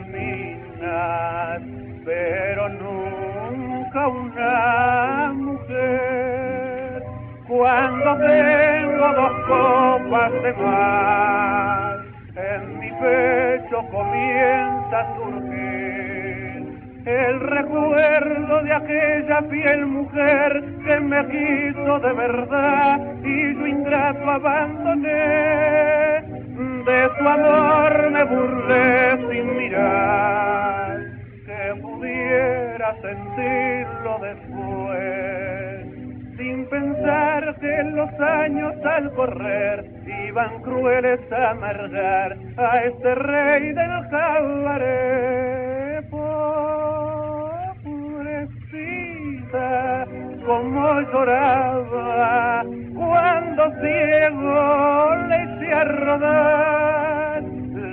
pero 2.05 2.69
nunca 2.69 4.07
una 4.07 5.33
mujer. 5.33 7.03
Cuando 7.47 8.17
tengo 8.17 9.13
dos 9.13 9.31
copas 9.47 10.31
de 10.43 10.53
mar, 10.53 11.99
en 12.35 12.79
mi 12.79 12.91
pecho 12.91 13.83
comienza 13.89 14.99
a 14.99 15.15
surgir 15.15 15.67
el 17.05 17.39
recuerdo 17.39 18.63
de 18.63 18.73
aquella 18.73 19.41
fiel 19.43 19.85
mujer 19.85 20.63
que 20.85 20.99
me 20.99 21.25
quiso 21.27 21.99
de 21.99 22.13
verdad 22.13 22.99
y 23.23 23.55
yo 23.55 23.65
ingrato 23.65 24.29
abandoné. 24.29 26.06
Sentirlo 33.07 34.19
después, 34.19 35.87
sin 36.37 36.69
pensar 36.69 37.55
que 37.59 37.83
los 37.83 38.09
años 38.19 38.73
al 38.85 39.11
correr 39.13 39.85
iban 40.27 40.61
crueles 40.61 41.19
a 41.31 41.51
amargar 41.51 42.35
a 42.57 42.83
este 42.83 43.15
rey 43.15 43.71
del 43.73 44.09
cabaret. 44.09 46.09
Pobrecita, 47.79 50.05
como 50.45 51.01
lloraba 51.01 52.63
cuando 52.93 53.71
ciego 53.81 55.15
le 55.29 55.43
hice 55.43 55.73
a 55.73 55.83
rodar. 55.83 57.43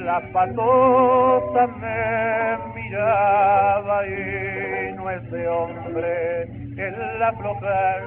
La 0.05 0.21
patota 0.33 1.67
me 1.81 2.59
miraba 2.75 3.97
y 4.07 4.94
no 5.05 5.11
es 5.11 5.31
de 5.31 5.47
hombre 5.49 6.45
el 6.79 7.23
aflojar. 7.23 8.03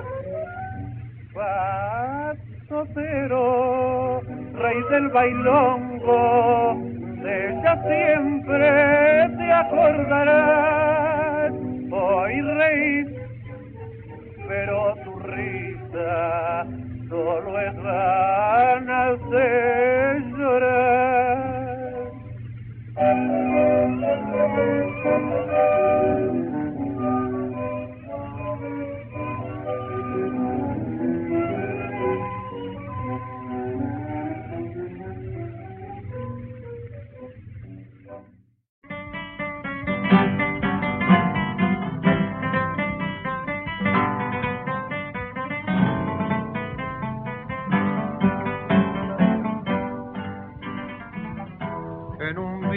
Patotero, 2.66 4.22
rey 4.54 4.78
del 4.90 5.10
bailongo, 5.10 6.76
de 7.22 7.50
ella 7.50 7.76
siempre 7.88 9.30
te 9.38 9.52
acordarás. 9.54 11.52
Hoy 11.92 12.42
rey, 12.42 13.06
pero 14.48 14.96
tu 15.04 15.20
risa 15.20 16.66
solo 17.10 17.60
es 17.60 17.76
ganas 17.76 19.20
de 19.30 20.24
llorar. 20.36 21.18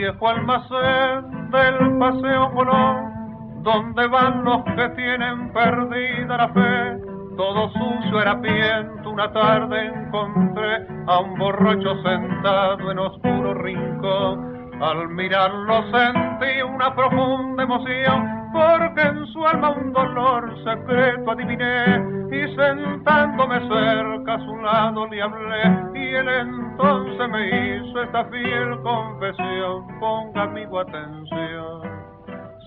Viejo 0.00 0.28
almacén 0.28 1.50
del 1.50 1.98
Paseo 1.98 2.50
Colón, 2.54 3.62
donde 3.62 4.08
van 4.08 4.44
los 4.44 4.64
que 4.64 4.88
tienen 4.96 5.52
perdida 5.52 6.38
la 6.38 6.48
fe. 6.48 6.98
Todo 7.36 7.68
sucio 7.68 8.18
harapiento, 8.18 9.10
una 9.10 9.30
tarde 9.30 9.88
encontré 9.88 10.86
a 11.06 11.18
un 11.18 11.38
borracho 11.38 11.94
sentado 12.02 12.90
en 12.90 12.98
oscuro 12.98 13.52
rincón. 13.54 14.70
Al 14.80 15.08
mirarlo 15.10 15.82
sentí 15.90 16.62
una 16.62 16.94
profunda 16.94 17.62
emoción, 17.62 18.39
porque 18.52 19.02
en 19.02 19.26
su 19.26 19.46
alma 19.46 19.70
un 19.70 19.92
dolor 19.92 20.54
secreto 20.64 21.30
adiviné. 21.30 22.20
Y 22.32 22.54
sentándome 22.54 23.58
cerca 23.68 24.34
a 24.34 24.38
su 24.38 24.56
lado 24.58 25.06
le 25.08 25.20
hablé, 25.20 25.98
y 25.98 26.14
él 26.14 26.28
entonces 26.28 27.28
me 27.28 27.76
hizo 27.76 28.02
esta 28.02 28.24
fiel 28.26 28.80
confesión. 28.82 29.98
Ponga 29.98 30.42
amigo 30.44 30.78
atención, 30.78 31.82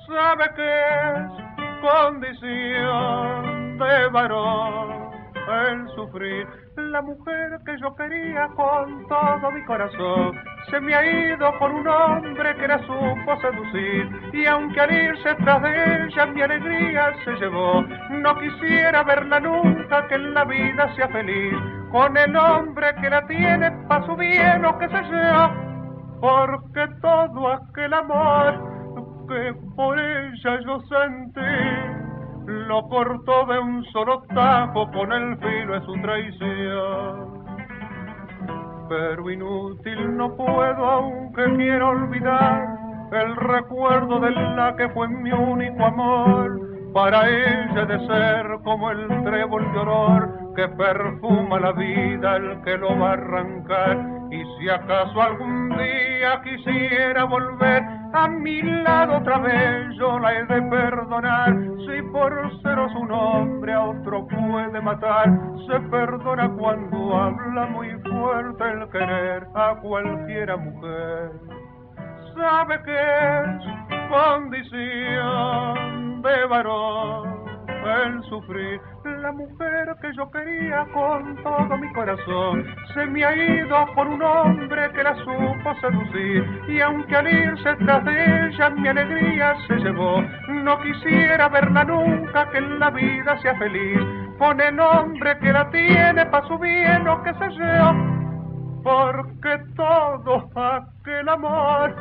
sabe 0.05 0.49
que 0.55 0.81
es 1.15 1.43
condición 1.81 3.77
de 3.77 4.07
varón 4.11 5.02
el 5.47 5.87
sufrir. 5.95 6.47
La 6.77 7.01
mujer 7.01 7.59
que 7.65 7.77
yo 7.79 7.95
quería 7.95 8.47
con 8.55 9.07
todo 9.07 9.51
mi 9.51 9.63
corazón 9.65 10.39
se 10.69 10.79
me 10.79 10.95
ha 10.95 11.05
ido 11.05 11.51
por 11.59 11.71
un 11.71 11.87
hombre 11.87 12.55
que 12.55 12.67
la 12.67 12.79
supo 12.79 13.41
seducir. 13.41 14.09
Y 14.33 14.45
aunque 14.45 14.79
al 14.81 14.91
irse 14.91 15.35
tras 15.35 15.61
de 15.61 16.05
ella 16.05 16.25
mi 16.27 16.41
alegría 16.41 17.13
se 17.23 17.31
llevó, 17.35 17.81
no 18.09 18.35
quisiera 18.39 19.03
verla 19.03 19.39
nunca 19.39 20.07
que 20.07 20.15
en 20.15 20.33
la 20.33 20.45
vida 20.45 20.93
sea 20.95 21.07
feliz 21.09 21.53
con 21.91 22.17
el 22.17 22.35
hombre 22.35 22.95
que 23.01 23.09
la 23.09 23.25
tiene 23.27 23.71
pa' 23.87 24.03
su 24.05 24.15
bien 24.15 24.65
o 24.65 24.77
qué 24.79 24.87
sé 24.89 25.03
yo. 25.11 25.51
Porque 26.19 26.87
todo 27.01 27.51
aquel 27.51 27.93
amor 27.93 28.73
que 29.27 29.53
por 29.75 29.99
ella 29.99 30.59
yo 30.65 30.79
sentí 30.81 32.12
lo 32.45 32.87
cortó 32.89 33.45
de 33.45 33.59
un 33.59 33.83
solo 33.85 34.23
tajo 34.33 34.89
con 34.91 35.11
el 35.11 35.37
filo 35.37 35.79
de 35.79 35.85
su 35.85 35.93
traición. 36.01 37.43
Pero 38.89 39.29
inútil 39.29 40.17
no 40.17 40.35
puedo, 40.35 40.85
aunque 40.85 41.43
quiero 41.55 41.89
olvidar 41.89 42.67
el 43.11 43.35
recuerdo 43.35 44.19
de 44.19 44.31
la 44.31 44.75
que 44.75 44.89
fue 44.89 45.07
mi 45.07 45.31
único 45.31 45.85
amor. 45.85 46.59
Para 46.93 47.27
ella 47.27 47.85
de 47.85 47.99
ser 48.05 48.59
como 48.63 48.91
el 48.91 49.07
trébol 49.23 49.73
de 49.73 49.79
olor 49.79 50.42
que 50.55 50.67
perfuma 50.69 51.59
la 51.59 51.71
vida 51.71 52.35
el 52.37 52.61
que 52.61 52.77
lo 52.77 52.97
va 52.97 53.09
a 53.09 53.13
arrancar. 53.13 53.97
Y 54.31 54.43
si 54.57 54.69
acaso 54.69 55.21
algún 55.21 55.69
día 55.69 56.41
quisiera 56.43 57.23
volver 57.25 57.83
a 58.13 58.27
mi 58.27 58.61
lado 58.61 59.17
otra 59.17 59.39
vez, 59.39 59.95
yo 59.97 60.19
la 60.19 60.33
he 60.33 60.45
de 60.45 60.61
perdonar. 60.63 61.55
Si 61.85 62.01
por 62.11 62.61
seros 62.61 62.91
un 62.95 63.11
hombre 63.11 63.73
a 63.73 63.81
otro 63.81 64.27
puede 64.27 64.81
matar, 64.81 65.29
se 65.67 65.79
perdona 65.89 66.49
cuando 66.49 67.15
habla 67.15 67.65
muy 67.67 67.89
fuerte 68.01 68.63
el 68.63 68.89
querer 68.89 69.47
a 69.55 69.75
cualquiera 69.81 70.57
mujer. 70.57 71.31
Sabe 72.35 72.81
que 72.83 72.97
es 72.97 73.63
condición 74.09 74.63
de 76.23 76.45
varón 76.47 77.42
el 77.87 78.23
sufrir. 78.23 78.79
La 79.03 79.31
mujer 79.31 79.95
que 80.01 80.13
yo 80.15 80.29
quería 80.31 80.85
con 80.93 81.35
todo 81.43 81.77
mi 81.77 81.91
corazón 81.93 82.65
se 82.93 83.05
me 83.05 83.23
ha 83.23 83.35
ido 83.35 83.85
por 83.95 84.07
un 84.07 84.21
hombre 84.21 84.91
que 84.91 85.03
la 85.03 85.15
supo 85.15 85.75
seducir. 85.81 86.61
Y 86.67 86.81
aunque 86.81 87.15
al 87.15 87.27
irse 87.27 87.75
tras 87.75 88.05
de 88.05 88.47
ella 88.47 88.69
mi 88.71 88.87
alegría 88.87 89.55
se 89.67 89.75
llevó, 89.75 90.21
no 90.49 90.79
quisiera 90.81 91.49
verla 91.49 91.83
nunca 91.83 92.49
que 92.49 92.57
en 92.57 92.79
la 92.79 92.89
vida 92.89 93.37
sea 93.41 93.55
feliz. 93.55 93.99
Con 94.37 94.59
el 94.59 94.79
hombre 94.79 95.37
que 95.39 95.53
la 95.53 95.69
tiene 95.69 96.25
pa' 96.25 96.47
su 96.47 96.57
bien 96.57 97.07
o 97.07 97.21
qué 97.23 97.33
sé 97.33 97.49
yo 97.57 98.13
porque 98.83 99.57
todo 99.75 100.49
aquel 100.55 101.29
amor 101.29 101.95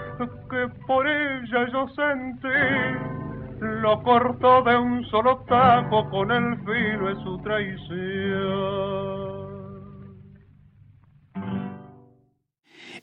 que 0.50 0.68
por 0.86 1.06
ella 1.06 1.66
yo 1.72 1.86
sentí 1.88 3.21
lo 3.62 4.02
cortó 4.02 4.62
de 4.64 4.76
un 4.76 5.06
solo 5.06 5.44
tajo 5.48 6.10
con 6.10 6.30
el 6.32 6.58
filo 6.58 7.08
de 7.08 7.14
su 7.22 7.38
traición. 7.42 7.92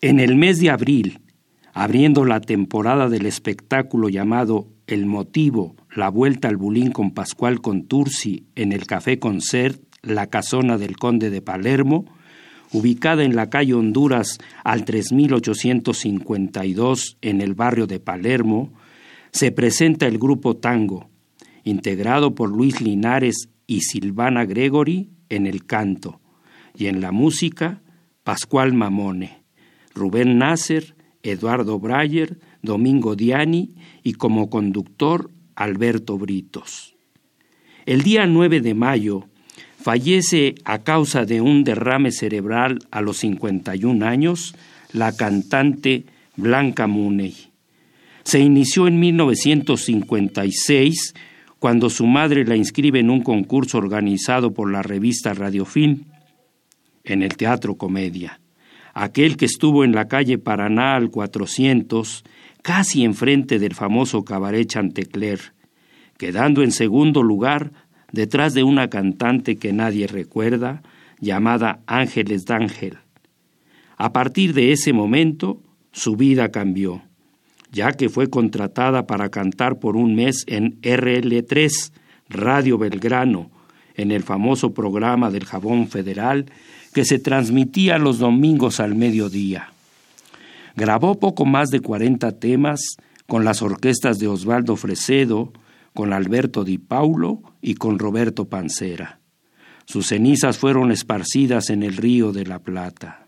En 0.02 0.19
el 0.19 0.36
mes 0.36 0.60
de 0.60 0.69
abril, 0.69 1.22
abriendo 1.74 2.26
la 2.26 2.41
temporada 2.41 3.08
del 3.08 3.26
espectáculo 3.26 4.10
llamado 4.10 4.67
El 4.86 5.06
Motivo, 5.06 5.78
la 5.95 6.10
vuelta 6.10 6.50
al 6.50 6.58
Bulín 6.58 6.91
con 6.91 7.12
Pascual 7.12 7.62
Contursi 7.62 8.50
en 8.56 8.74
el 8.74 8.86
Café 8.86 9.17
Concert, 9.17 9.82
la 10.02 10.28
casona 10.28 10.78
del 10.78 10.98
Conde 10.98 11.30
de 11.30 11.41
Palermo, 11.41 12.04
ubicada 12.74 13.24
en 13.24 13.36
la 13.36 13.50
calle 13.50 13.74
Honduras 13.74 14.38
al 14.63 14.86
3852 14.86 17.17
en 17.22 17.41
el 17.41 17.54
barrio 17.54 17.86
de 17.88 18.00
Palermo, 18.00 18.72
se 19.32 19.52
presenta 19.52 20.08
el 20.08 20.18
grupo 20.18 20.58
Tango, 20.58 21.10
integrado 21.63 22.36
por 22.36 22.50
Luis 22.50 22.82
Linares 22.82 23.50
y 23.68 23.82
Silvana 23.82 24.46
Gregory 24.46 25.10
en 25.30 25.46
el 25.46 25.65
canto, 25.65 26.20
y 26.76 26.88
en 26.88 27.02
la 27.02 27.12
música 27.12 27.82
Pascual 28.24 28.74
Mamone, 28.74 29.44
Rubén 29.94 30.38
Nasser, 30.38 30.96
Eduardo 31.24 31.80
Breyer, 31.80 32.39
Domingo 32.62 33.15
Diani 33.15 33.76
y 34.04 34.13
como 34.13 34.50
conductor 34.50 35.32
Alberto 35.56 36.18
Britos. 36.18 36.96
El 37.86 38.04
día 38.04 38.26
9 38.26 38.62
de 38.62 38.74
mayo 38.74 39.26
fallece 39.82 40.56
a 40.63 40.80
causa 40.84 41.26
de 41.26 41.42
un 41.42 41.63
derrame 41.63 42.12
cerebral 42.12 42.80
a 42.92 43.02
los 43.02 43.18
51 43.18 44.06
años 44.06 44.56
la 44.92 45.15
cantante 45.15 46.06
Blanca 46.36 46.88
Muney. 46.88 47.49
Se 48.30 48.39
inició 48.39 48.88
en 48.88 49.00
1956 49.00 51.15
cuando 51.58 51.89
su 51.89 52.06
madre 52.06 52.46
la 52.46 52.56
inscribe 52.56 53.00
en 53.00 53.10
un 53.10 53.24
concurso 53.24 53.80
organizado 53.80 54.54
por 54.54 54.72
la 54.72 54.84
revista 54.84 55.34
Radiofilm 55.34 56.04
en 57.04 57.24
el 57.24 57.36
Teatro 57.38 57.74
Comedia, 57.74 58.39
aquel 58.94 59.36
que 59.36 59.46
estuvo 59.46 59.84
en 59.84 59.94
la 59.94 60.08
calle 60.08 60.38
Paraná 60.38 60.96
al 60.96 61.10
400, 61.10 62.24
casi 62.62 63.04
enfrente 63.04 63.58
del 63.58 63.74
famoso 63.74 64.24
cabaret 64.24 64.68
Chantecler, 64.68 65.39
quedando 66.20 66.62
en 66.62 66.72
segundo 66.72 67.24
lugar 67.24 67.72
detrás 68.12 68.54
de 68.54 68.62
una 68.62 68.92
cantante 68.92 69.56
que 69.56 69.74
nadie 69.74 70.06
recuerda, 70.06 70.84
llamada 71.20 71.80
Ángeles 71.88 72.46
d'Ángel. 72.46 73.00
A 73.98 74.13
partir 74.13 74.54
de 74.54 74.72
ese 74.72 74.94
momento, 74.94 75.63
su 75.92 76.15
vida 76.15 76.52
cambió, 76.52 77.09
ya 77.72 77.92
que 77.94 78.10
fue 78.10 78.30
contratada 78.30 79.06
para 79.08 79.30
cantar 79.30 79.80
por 79.80 79.96
un 79.96 80.16
mes 80.16 80.44
en 80.48 80.82
RL3, 80.82 81.92
Radio 82.30 82.78
Belgrano, 82.78 83.52
en 83.96 84.12
el 84.12 84.24
famoso 84.24 84.74
programa 84.74 85.30
del 85.30 85.46
Jabón 85.46 85.88
Federal 85.88 86.46
que 86.94 87.06
se 87.06 87.20
transmitía 87.20 87.98
los 87.98 88.20
domingos 88.20 88.80
al 88.80 88.96
mediodía. 88.96 89.74
Grabó 90.76 91.20
poco 91.20 91.46
más 91.46 91.70
de 91.70 91.82
40 91.82 92.40
temas 92.40 92.98
con 93.28 93.46
las 93.46 93.62
orquestas 93.62 94.18
de 94.18 94.28
Osvaldo 94.28 94.76
Fresedo, 94.76 95.52
con 95.94 96.14
Alberto 96.14 96.64
Di 96.64 96.78
Paulo 96.78 97.42
y 97.62 97.76
con 97.76 98.00
Roberto 98.00 98.46
Pancera. 98.46 99.20
Sus 99.86 100.08
cenizas 100.08 100.58
fueron 100.58 100.92
esparcidas 100.92 101.70
en 101.70 101.84
el 101.84 101.98
río 101.98 102.32
de 102.32 102.46
la 102.46 102.60
Plata. 102.60 103.28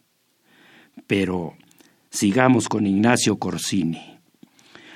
Pero 1.08 1.56
sigamos 2.10 2.70
con 2.70 2.86
Ignacio 2.86 3.38
Corsini. 3.38 4.11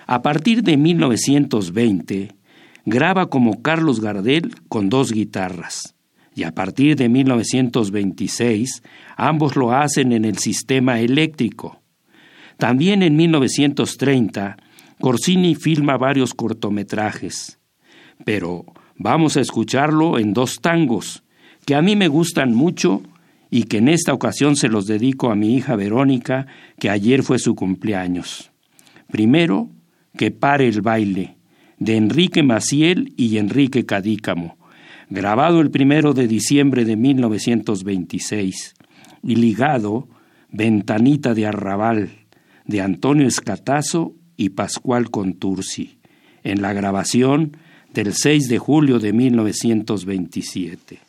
A 0.08 0.22
partir 0.22 0.62
de 0.64 0.78
1920, 0.78 2.36
graba 2.86 3.30
como 3.30 3.62
Carlos 3.62 4.00
Gardel 4.00 4.56
con 4.68 4.90
dos 4.90 5.12
guitarras, 5.12 5.96
y 6.36 6.44
a 6.44 6.52
partir 6.52 6.96
de 6.96 7.10
1926 7.10 8.84
ambos 9.18 9.56
lo 9.56 9.72
hacen 9.72 10.12
en 10.12 10.26
el 10.26 10.38
sistema 10.38 11.00
eléctrico. 11.00 11.82
También 12.58 13.04
en 13.04 13.16
1930 13.16 14.58
Corsini 15.00 15.56
filma 15.56 15.98
varios 15.98 16.34
cortometrajes, 16.34 17.60
pero 18.24 18.66
vamos 18.96 19.36
a 19.36 19.42
escucharlo 19.42 20.20
en 20.20 20.34
dos 20.34 20.62
tangos 20.62 21.24
que 21.66 21.76
a 21.76 21.82
mí 21.82 21.96
me 21.96 22.08
gustan 22.08 22.54
mucho 22.54 23.02
y 23.50 23.64
que 23.64 23.78
en 23.78 23.90
esta 23.90 24.14
ocasión 24.14 24.56
se 24.56 24.70
los 24.70 24.86
dedico 24.86 25.32
a 25.32 25.36
mi 25.36 25.56
hija 25.56 25.76
Verónica, 25.76 26.48
que 26.80 26.90
ayer 26.90 27.24
fue 27.24 27.40
su 27.40 27.56
cumpleaños. 27.56 28.52
Primero, 29.12 29.70
Que 30.18 30.32
pare 30.32 30.68
el 30.68 30.82
baile, 30.82 31.38
de 31.78 31.98
Enrique 31.98 32.44
Maciel 32.44 33.14
y 33.18 33.38
Enrique 33.38 33.86
Cadícamo, 33.86 34.58
grabado 35.10 35.62
el 35.62 35.72
primero 35.72 36.14
de 36.14 36.28
diciembre 36.28 36.86
de 36.86 36.96
1926, 36.96 38.76
y 39.24 39.36
ligado 39.36 40.08
Ventanita 40.52 41.34
de 41.34 41.48
Arrabal, 41.48 42.10
de 42.66 42.82
Antonio 42.82 43.28
Escatazo 43.28 44.16
y 44.38 44.50
Pascual 44.50 45.10
Contursi, 45.10 45.98
en 46.44 46.62
la 46.62 46.74
grabación 46.74 47.58
del 47.94 48.14
6 48.14 48.48
de 48.50 48.60
julio 48.60 49.00
de 49.00 49.14
1927. 49.14 51.05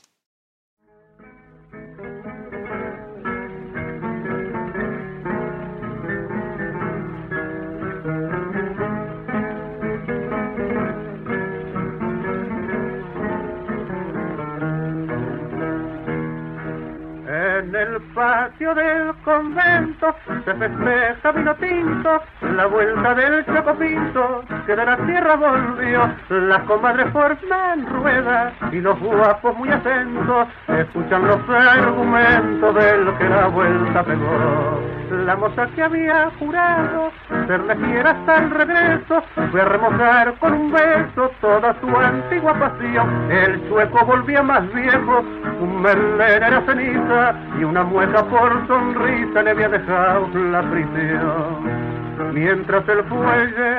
Patio 18.46 18.74
del 18.74 19.12
convento 19.24 20.14
se 20.44 20.54
festeja 20.54 21.32
vino 21.32 21.54
tinto, 21.56 22.22
la 22.42 22.66
vuelta 22.66 23.14
del 23.14 23.44
chocopinto 23.44 24.44
que 24.66 24.76
de 24.76 24.84
la 24.84 24.96
tierra 24.98 25.34
volvió, 25.34 26.08
las 26.28 26.62
comadres 26.62 27.12
forman 27.12 27.86
ruedas 27.86 28.52
y 28.70 28.80
los 28.80 28.98
guapos 29.00 29.56
muy 29.56 29.68
atentos 29.68 30.48
escuchan 30.68 31.26
los 31.26 31.40
argumentos 31.48 32.74
del 32.74 33.18
que 33.18 33.28
la 33.28 33.48
vuelta 33.48 34.04
pegó. 34.04 34.95
La 35.10 35.36
moza 35.36 35.66
que 35.74 35.82
había 35.82 36.30
jurado 36.38 37.12
serle 37.46 37.76
fiera 37.76 38.10
hasta 38.10 38.38
el 38.38 38.50
regreso 38.50 39.22
fue 39.52 39.60
a 39.60 39.64
remojar 39.64 40.34
con 40.38 40.52
un 40.52 40.72
beso 40.72 41.30
toda 41.40 41.76
su 41.80 41.96
antigua 41.96 42.54
pasión. 42.54 43.30
El 43.30 43.68
sueco 43.68 44.04
volvía 44.04 44.42
más 44.42 44.72
viejo, 44.72 45.24
un 45.60 45.80
merler 45.80 46.42
era 46.42 46.60
ceniza 46.66 47.34
y 47.58 47.64
una 47.64 47.84
mueca 47.84 48.24
por 48.24 48.66
sonrisa 48.66 49.42
le 49.42 49.50
había 49.50 49.68
dejado 49.68 50.28
la 50.34 50.62
prisión. 50.70 51.86
Mientras 52.32 52.88
el 52.88 53.04
fuelle 53.04 53.76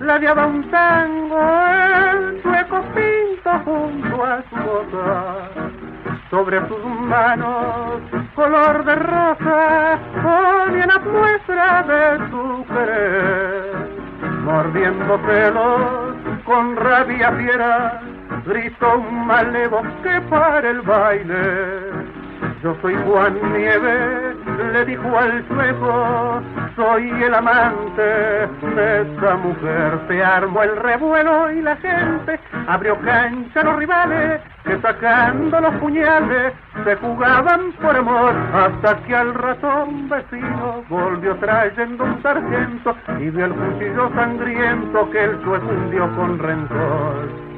ladeaba 0.00 0.46
un 0.46 0.70
tango, 0.70 1.40
el 2.12 2.42
sueco 2.42 2.82
pinto 2.94 3.50
junto 3.64 4.24
a 4.24 4.42
su 4.50 4.56
boca. 4.56 5.79
Sobre 6.30 6.60
sus 6.68 6.84
manos, 6.84 8.00
color 8.36 8.84
de 8.84 8.94
rosa, 8.94 9.98
ponía 10.22 10.86
la 10.86 10.98
muestra 11.00 11.82
de 11.82 12.30
su 12.30 12.64
querer. 12.68 13.88
Mordiendo 14.44 15.18
pelos, 15.22 16.14
con 16.44 16.76
rabia 16.76 17.32
fiera, 17.32 18.00
gritó 18.46 18.98
un 18.98 19.26
malevo 19.26 19.82
que 20.04 20.20
para 20.28 20.70
el 20.70 20.80
baile 20.82 22.19
yo 22.62 22.76
soy 22.82 22.94
Juan 23.06 23.34
Nieves, 23.54 24.36
le 24.72 24.84
dijo 24.84 25.18
al 25.18 25.46
sueco, 25.48 26.42
soy 26.76 27.10
el 27.22 27.34
amante 27.34 28.02
de 28.02 29.02
esa 29.02 29.36
mujer. 29.36 29.98
Se 30.08 30.22
armó 30.22 30.62
el 30.62 30.76
revuelo 30.76 31.50
y 31.52 31.62
la 31.62 31.76
gente 31.76 32.38
abrió 32.66 32.98
cancha 33.00 33.60
a 33.60 33.64
los 33.64 33.76
rivales 33.76 34.40
que 34.64 34.78
sacando 34.80 35.60
los 35.60 35.74
puñales 35.76 36.52
se 36.84 36.96
jugaban 36.96 37.72
por 37.80 37.96
amor 37.96 38.34
hasta 38.52 38.96
que 39.04 39.16
al 39.16 39.34
ratón 39.34 40.08
vecino 40.08 40.84
volvió 40.88 41.34
trayendo 41.36 42.04
un 42.04 42.22
sargento 42.22 42.94
y 43.18 43.30
vio 43.30 43.46
el 43.46 43.54
cuchillo 43.54 44.10
sangriento 44.14 45.10
que 45.10 45.24
el 45.24 45.42
sueco 45.42 45.66
hundió 45.66 46.14
con 46.14 46.38
rencor 46.38 47.49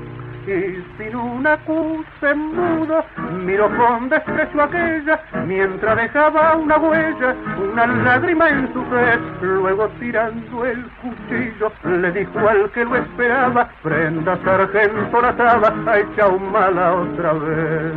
y 0.47 0.85
sin 0.99 1.15
una 1.15 1.53
acusa 1.53 2.35
mudo 2.35 3.05
miró 3.45 3.69
con 3.77 4.09
desprecio 4.09 4.63
aquella 4.63 5.21
mientras 5.47 5.97
dejaba 5.97 6.57
una 6.57 6.79
huella, 6.79 7.35
una 7.59 7.87
lágrima 7.87 8.49
en 8.49 8.73
su 8.73 8.85
sed. 8.91 9.21
Luego 9.43 9.89
tirando 10.01 10.65
el 10.65 10.85
cuchillo 11.03 11.73
le 11.85 12.11
dijo 12.13 12.49
al 12.49 12.71
que 12.71 12.85
lo 12.85 12.97
esperaba, 12.97 13.69
prenda 13.83 14.37
sargento 14.45 15.21
la 15.21 15.37
taba, 15.37 15.99
echado 15.99 16.39
mala 16.39 16.95
otra 16.95 17.33
vez. 17.35 17.93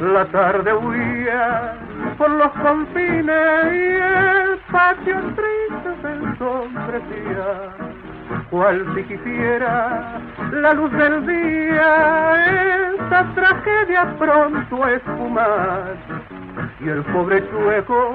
La 0.00 0.24
tarde 0.26 0.72
huía 0.72 1.74
por 2.16 2.30
los 2.30 2.52
confines 2.52 3.72
y 3.72 3.94
el 3.96 4.58
patio 4.70 5.16
triste 5.34 5.90
se 6.02 6.12
ensombrecía 6.12 7.97
cual 8.50 8.84
si 8.94 9.02
quisiera 9.04 10.20
la 10.52 10.72
luz 10.72 10.90
del 10.92 11.26
día 11.26 12.92
esta 12.94 13.34
tragedia 13.34 14.14
pronto 14.18 14.84
a 14.84 14.92
espumar 14.92 15.96
y 16.80 16.88
el 16.88 17.02
pobre 17.04 17.42
chueco 17.50 18.14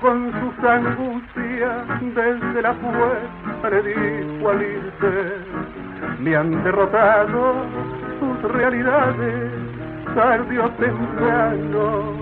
con 0.00 0.32
sus 0.32 0.64
angustias 0.64 1.86
desde 2.00 2.62
la 2.62 2.72
puerta 2.74 3.70
le 3.70 3.82
dijo 3.82 4.50
al 4.50 4.62
irse, 4.62 5.36
me 6.20 6.36
han 6.36 6.62
derrotado 6.62 7.54
sus 8.20 8.52
realidades, 8.52 9.50
tarde 10.14 10.60
o 10.60 10.70
temprano 10.70 12.14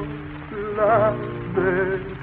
la 0.77 1.13
de 1.55 2.15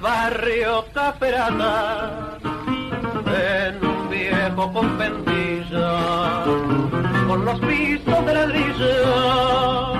barrio 0.00 0.84
Caperata, 0.94 2.38
en 3.26 3.84
un 3.84 4.08
viejo 4.08 4.72
conventillo, 4.72 5.88
con 7.28 7.44
los 7.44 7.60
pisos 7.60 8.26
de 8.26 8.34
ladrillo, 8.34 9.92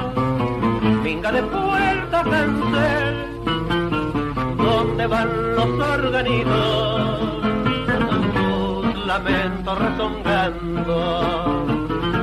finga 1.03 1.33
de 1.33 1.43
puerta 1.43 2.23
cancel, 2.23 3.27
donde 4.57 5.07
van 5.07 5.55
los 5.57 5.69
organitos, 5.89 7.43
sus 8.35 9.07
lamentos 9.07 9.79
rezongando, 9.79 10.97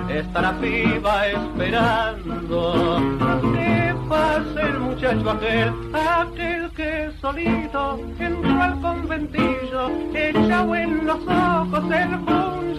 estará 0.09 0.51
viva 0.53 1.27
esperando 1.27 2.97
pase 4.07 4.61
el 4.61 4.79
muchacho 4.79 5.29
aquel, 5.29 5.73
aquel 5.93 6.71
que 6.71 7.11
solito 7.19 7.99
entró 8.19 8.61
al 8.61 8.79
conventillo, 8.81 9.89
echado 10.13 10.75
en 10.75 11.05
los 11.05 11.19
ojos 11.27 11.83
el 11.91 12.19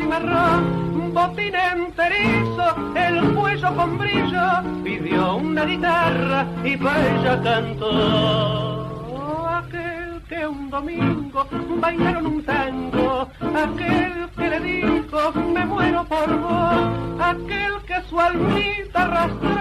marrón 0.09 0.88
un 0.95 1.14
botín 1.14 1.55
enterizo, 1.55 2.67
el 2.95 3.35
cuello 3.35 3.75
con 3.77 3.99
brillo, 3.99 4.47
pidió 4.83 5.37
una 5.37 5.64
guitarra 5.64 6.47
y 6.64 6.77
para 6.77 7.14
ella 7.14 7.43
cantó. 7.43 8.87
Aquel 9.49 10.23
que 10.29 10.47
un 10.47 10.71
domingo 10.71 11.47
bailaron 11.81 12.27
un 12.27 12.45
tango, 12.45 13.29
aquel 13.41 14.29
que 14.37 14.49
le 14.49 14.61
dijo 14.61 15.33
me 15.55 15.64
muero 15.67 16.05
por 16.05 16.38
vos, 16.41 16.81
aquel 17.21 17.73
que 17.87 18.03
su 18.09 18.21
almita 18.21 19.03
arrastró 19.03 19.58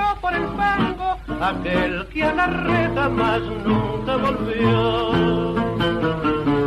aquel 1.41 2.08
que 2.08 2.23
a 2.23 2.34
la 2.34 2.47
reta 2.47 3.10
más 3.10 3.41
nunca 3.65 4.17
volvió. 4.17 5.56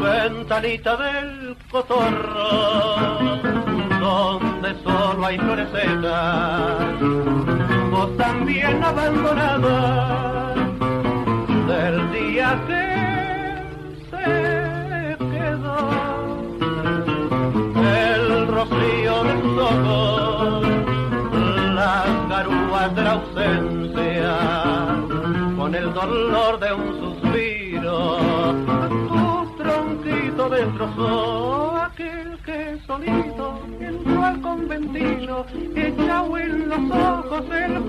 Ventanita 0.02 0.96
del 0.96 1.56
cotorro 1.70 3.40
donde 4.00 4.74
solo 4.82 5.26
hay 5.26 5.38
flores 5.38 5.68
secas, 5.70 7.00
vos 7.90 8.16
también 8.16 8.82
abandonada 8.82 10.54
del 11.68 12.12
día 12.12 12.58
que 12.66 12.84
se 14.10 15.16
quedó 15.32 15.78
el 17.76 18.46
rocío 18.48 19.24
del 19.24 19.58
ojos, 19.58 20.79
las 22.40 22.48
garúas 22.48 22.94
de 22.94 23.02
ausencia, 23.08 24.38
con 25.56 25.74
el 25.74 25.92
dolor 25.92 26.58
de 26.60 26.72
un 26.72 27.00
suspiro, 27.00 28.18
tu 29.08 29.56
tronquito 29.58 30.48
destrozó 30.48 31.76
aquel 31.76 32.38
que 32.44 32.78
solito 32.86 33.60
entró 33.80 34.24
al 34.24 34.40
conventillo, 34.40 35.44
echado 35.74 36.38
en 36.38 36.68
los 36.68 36.90
ojos 36.90 37.44
el 37.50 37.80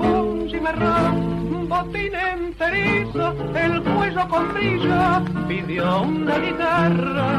marrón, 0.61 1.69
botín 1.69 2.13
enterizo, 2.13 3.33
el 3.55 3.81
cuello 3.83 4.27
con 4.27 4.53
brillo, 4.53 5.21
pidió 5.47 6.01
una 6.01 6.37
guitarra 6.37 7.29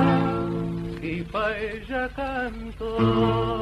y 1.03 1.23
pa' 1.23 1.59
ella 1.59 2.09
cantó. 2.15 3.53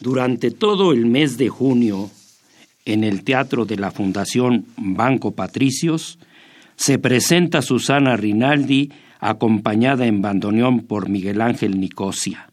Durante 0.00 0.50
todo 0.50 0.92
el 0.92 1.06
mes 1.06 1.38
de 1.38 1.48
junio, 1.48 2.10
en 2.84 3.02
el 3.02 3.24
Teatro 3.24 3.64
de 3.64 3.76
la 3.76 3.90
Fundación 3.90 4.66
Banco 4.76 5.32
Patricios, 5.32 6.18
se 6.76 6.98
presenta 6.98 7.62
Susana 7.62 8.16
Rinaldi 8.16 8.92
acompañada 9.20 10.06
en 10.06 10.20
bandoneón 10.20 10.80
por 10.80 11.08
Miguel 11.08 11.40
Ángel 11.40 11.80
Nicosia, 11.80 12.50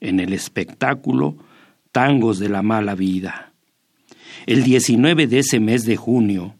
en 0.00 0.20
el 0.20 0.32
espectáculo 0.32 1.36
Tangos 1.92 2.38
de 2.38 2.48
la 2.48 2.62
Mala 2.62 2.94
Vida. 2.94 3.52
El 4.46 4.64
19 4.64 5.26
de 5.26 5.40
ese 5.40 5.60
mes 5.60 5.84
de 5.84 5.96
junio 5.96 6.54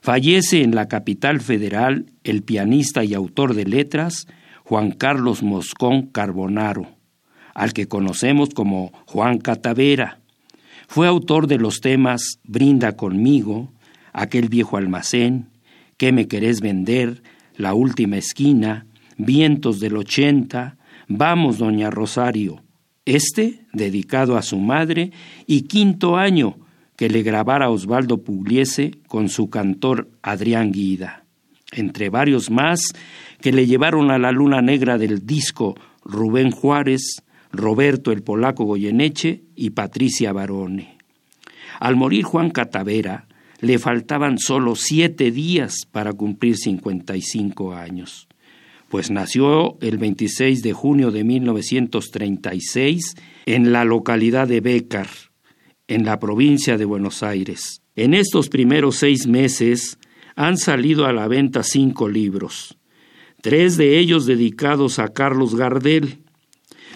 fallece 0.00 0.62
en 0.62 0.74
la 0.74 0.86
capital 0.86 1.40
federal 1.40 2.06
el 2.22 2.42
pianista 2.42 3.04
y 3.04 3.14
autor 3.14 3.54
de 3.54 3.64
letras 3.64 4.26
Juan 4.62 4.92
Carlos 4.92 5.42
Moscón 5.42 6.06
Carbonaro, 6.06 6.88
al 7.54 7.72
que 7.72 7.86
conocemos 7.86 8.50
como 8.50 8.92
Juan 9.06 9.38
Catavera. 9.38 10.18
Fue 10.88 11.06
autor 11.06 11.46
de 11.46 11.58
los 11.58 11.80
temas 11.80 12.38
Brinda 12.44 12.96
conmigo, 12.96 13.70
Aquel 14.12 14.48
viejo 14.48 14.76
almacén, 14.76 15.48
¿Qué 15.96 16.12
me 16.12 16.28
querés 16.28 16.60
vender? 16.60 17.22
La 17.56 17.74
última 17.74 18.16
esquina, 18.16 18.86
Vientos 19.16 19.80
del 19.80 19.96
ochenta, 19.96 20.76
Vamos, 21.08 21.58
doña 21.58 21.90
Rosario. 21.90 22.62
Este, 23.04 23.60
dedicado 23.72 24.36
a 24.36 24.42
su 24.42 24.58
madre, 24.58 25.12
y 25.46 25.62
quinto 25.62 26.16
año 26.16 26.56
que 26.96 27.08
le 27.08 27.22
grabara 27.22 27.70
Osvaldo 27.70 28.22
Pugliese 28.22 28.92
con 29.08 29.28
su 29.28 29.50
cantor 29.50 30.08
Adrián 30.22 30.72
Guida, 30.72 31.24
entre 31.72 32.08
varios 32.08 32.50
más 32.50 32.80
que 33.40 33.52
le 33.52 33.66
llevaron 33.66 34.10
a 34.10 34.18
la 34.18 34.32
luna 34.32 34.62
negra 34.62 34.96
del 34.96 35.26
disco 35.26 35.74
Rubén 36.04 36.50
Juárez, 36.50 37.22
Roberto 37.56 38.12
el 38.12 38.22
Polaco 38.22 38.64
Goyeneche 38.64 39.42
y 39.56 39.70
Patricia 39.70 40.32
Barone. 40.32 40.98
Al 41.80 41.96
morir 41.96 42.24
Juan 42.24 42.50
Catavera, 42.50 43.26
le 43.60 43.78
faltaban 43.78 44.38
solo 44.38 44.76
siete 44.76 45.30
días 45.30 45.86
para 45.90 46.12
cumplir 46.12 46.56
55 46.56 47.74
años, 47.74 48.28
pues 48.88 49.10
nació 49.10 49.78
el 49.80 49.98
26 49.98 50.62
de 50.62 50.72
junio 50.72 51.10
de 51.10 51.24
1936 51.24 53.14
en 53.46 53.72
la 53.72 53.84
localidad 53.84 54.48
de 54.48 54.60
Bécar, 54.60 55.08
en 55.88 56.04
la 56.04 56.18
provincia 56.18 56.76
de 56.76 56.84
Buenos 56.84 57.22
Aires. 57.22 57.82
En 57.96 58.14
estos 58.14 58.48
primeros 58.48 58.96
seis 58.96 59.26
meses 59.26 59.98
han 60.36 60.58
salido 60.58 61.06
a 61.06 61.12
la 61.12 61.28
venta 61.28 61.62
cinco 61.62 62.08
libros, 62.08 62.76
tres 63.40 63.76
de 63.76 63.98
ellos 63.98 64.26
dedicados 64.26 64.98
a 64.98 65.08
Carlos 65.08 65.54
Gardel. 65.54 66.23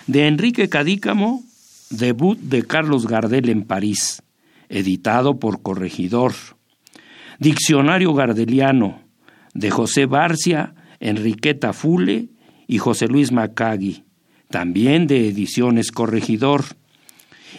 De 0.08 0.26
Enrique 0.26 0.70
Cadícamo, 0.70 1.44
debut 1.90 2.38
de 2.40 2.62
Carlos 2.62 3.06
Gardel 3.06 3.50
en 3.50 3.64
París, 3.64 4.22
editado 4.70 5.38
por 5.38 5.60
Corregidor. 5.60 6.32
Diccionario 7.38 8.14
Gardeliano 8.14 9.02
de 9.52 9.70
José 9.70 10.06
Barcia, 10.06 10.74
Enriqueta 10.98 11.74
Fule 11.74 12.30
y 12.66 12.78
José 12.78 13.06
Luis 13.06 13.32
Macagui, 13.32 14.04
también 14.48 15.06
de 15.06 15.28
Ediciones 15.28 15.92
Corregidor, 15.92 16.64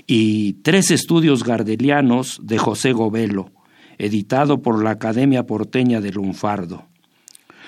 y 0.08 0.54
Tres 0.64 0.90
Estudios 0.90 1.44
Gardelianos 1.44 2.40
de 2.42 2.58
José 2.58 2.94
Govelo, 2.94 3.52
editado 4.00 4.64
por 4.64 4.84
la 4.84 4.90
Academia 4.90 5.44
Porteña 5.44 6.02
de 6.02 6.12
Lunfardo. 6.14 6.88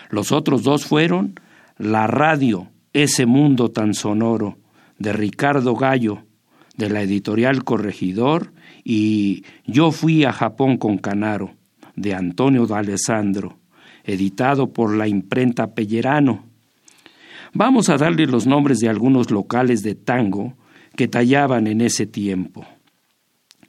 Los 0.10 0.32
otros 0.32 0.64
dos 0.64 0.86
fueron 0.86 1.40
La 1.78 2.08
Radio, 2.08 2.72
ese 2.94 3.28
mundo 3.28 3.70
tan 3.70 3.94
sonoro, 3.94 4.58
de 5.02 5.14
Ricardo 5.14 5.76
Gallo, 5.76 6.24
de 6.78 6.90
la 6.90 7.02
editorial 7.02 7.64
Corregidor, 7.64 8.54
y 8.84 9.44
Yo 9.66 9.92
fui 9.92 10.24
a 10.24 10.32
Japón 10.32 10.78
con 10.78 10.98
Canaro, 10.98 11.56
de 11.96 12.14
Antonio 12.14 12.66
D'Alessandro, 12.68 13.58
editado 14.04 14.72
por 14.72 14.96
la 14.96 15.08
imprenta 15.08 15.74
Pellerano. 15.74 16.46
Vamos 17.54 17.90
a 17.90 17.98
darle 17.98 18.28
los 18.28 18.48
nombres 18.48 18.80
de 18.80 18.90
algunos 18.90 19.32
locales 19.32 19.84
de 19.84 19.96
tango 19.96 20.54
que 20.96 21.08
tallaban 21.08 21.68
en 21.68 21.82
ese 21.82 22.06
tiempo. 22.06 22.66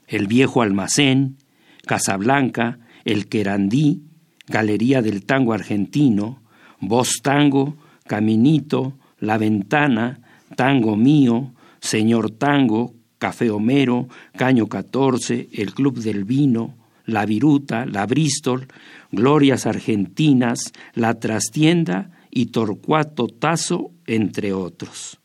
El 0.06 0.26
Viejo 0.26 0.62
Almacén, 0.62 1.38
Casablanca, 1.86 2.78
El 3.04 3.28
Querandí, 3.28 4.02
Galería 4.46 5.02
del 5.02 5.24
Tango 5.24 5.52
Argentino, 5.52 6.42
Voz 6.80 7.20
Tango, 7.22 7.76
Caminito, 8.06 8.98
La 9.18 9.38
Ventana, 9.38 10.20
Tango 10.56 10.96
Mío, 10.96 11.52
Señor 11.80 12.30
Tango, 12.30 12.94
Café 13.18 13.50
Homero, 13.50 14.08
Caño 14.36 14.66
14, 14.66 15.48
el 15.52 15.74
Club 15.74 15.98
del 15.98 16.24
Vino, 16.24 16.76
La 17.04 17.24
Viruta, 17.26 17.86
La 17.86 18.06
Bristol, 18.06 18.66
Glorias 19.10 19.66
Argentinas, 19.66 20.72
La 20.94 21.20
Trastienda 21.20 22.10
y 22.30 22.46
Torcuato 22.46 23.26
Tazo, 23.26 23.90
entre 24.06 24.52
otros, 24.52 25.20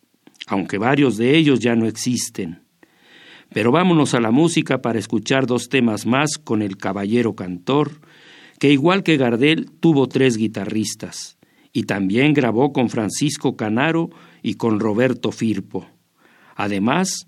aunque 0.47 0.77
varios 0.77 1.17
de 1.17 1.37
ellos 1.37 1.59
ya 1.59 1.75
no 1.75 1.87
existen. 1.87 2.61
Pero 3.53 3.71
vámonos 3.71 4.13
a 4.13 4.19
la 4.19 4.31
música 4.31 4.81
para 4.81 4.99
escuchar 4.99 5.47
dos 5.47 5.69
temas 5.69 6.05
más 6.05 6.37
con 6.37 6.61
el 6.61 6.77
caballero 6.77 7.33
cantor, 7.33 8.01
que 8.59 8.71
igual 8.71 9.03
que 9.03 9.17
Gardel 9.17 9.71
tuvo 9.79 10.07
tres 10.07 10.37
guitarristas, 10.37 11.37
y 11.71 11.83
también 11.83 12.33
grabó 12.33 12.73
con 12.73 12.89
Francisco 12.89 13.55
Canaro 13.55 14.09
y 14.47 14.53
con 14.53 14.79
Roberto 14.79 15.33
Firpo. 15.33 15.89
Además, 16.55 17.27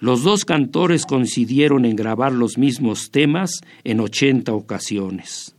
los 0.00 0.24
dos 0.24 0.44
cantores 0.44 1.06
coincidieron 1.06 1.84
en 1.84 1.94
grabar 1.94 2.32
los 2.32 2.58
mismos 2.58 3.12
temas 3.12 3.60
en 3.84 4.00
ochenta 4.00 4.52
ocasiones. 4.52 5.54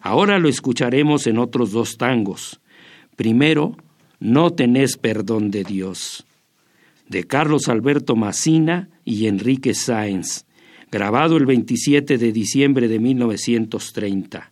Ahora 0.00 0.40
lo 0.40 0.48
escucharemos 0.48 1.28
en 1.28 1.38
otros 1.38 1.70
dos 1.70 1.96
tangos. 1.96 2.60
Primero, 3.14 3.76
No 4.18 4.50
tenés 4.50 4.96
perdón 4.96 5.52
de 5.52 5.62
Dios, 5.62 6.26
de 7.08 7.22
Carlos 7.22 7.68
Alberto 7.68 8.16
Macina 8.16 8.88
y 9.04 9.28
Enrique 9.28 9.74
Sáenz, 9.74 10.44
grabado 10.90 11.36
el 11.36 11.46
27 11.46 12.18
de 12.18 12.32
diciembre 12.32 12.88
de 12.88 12.98
1930. 12.98 14.50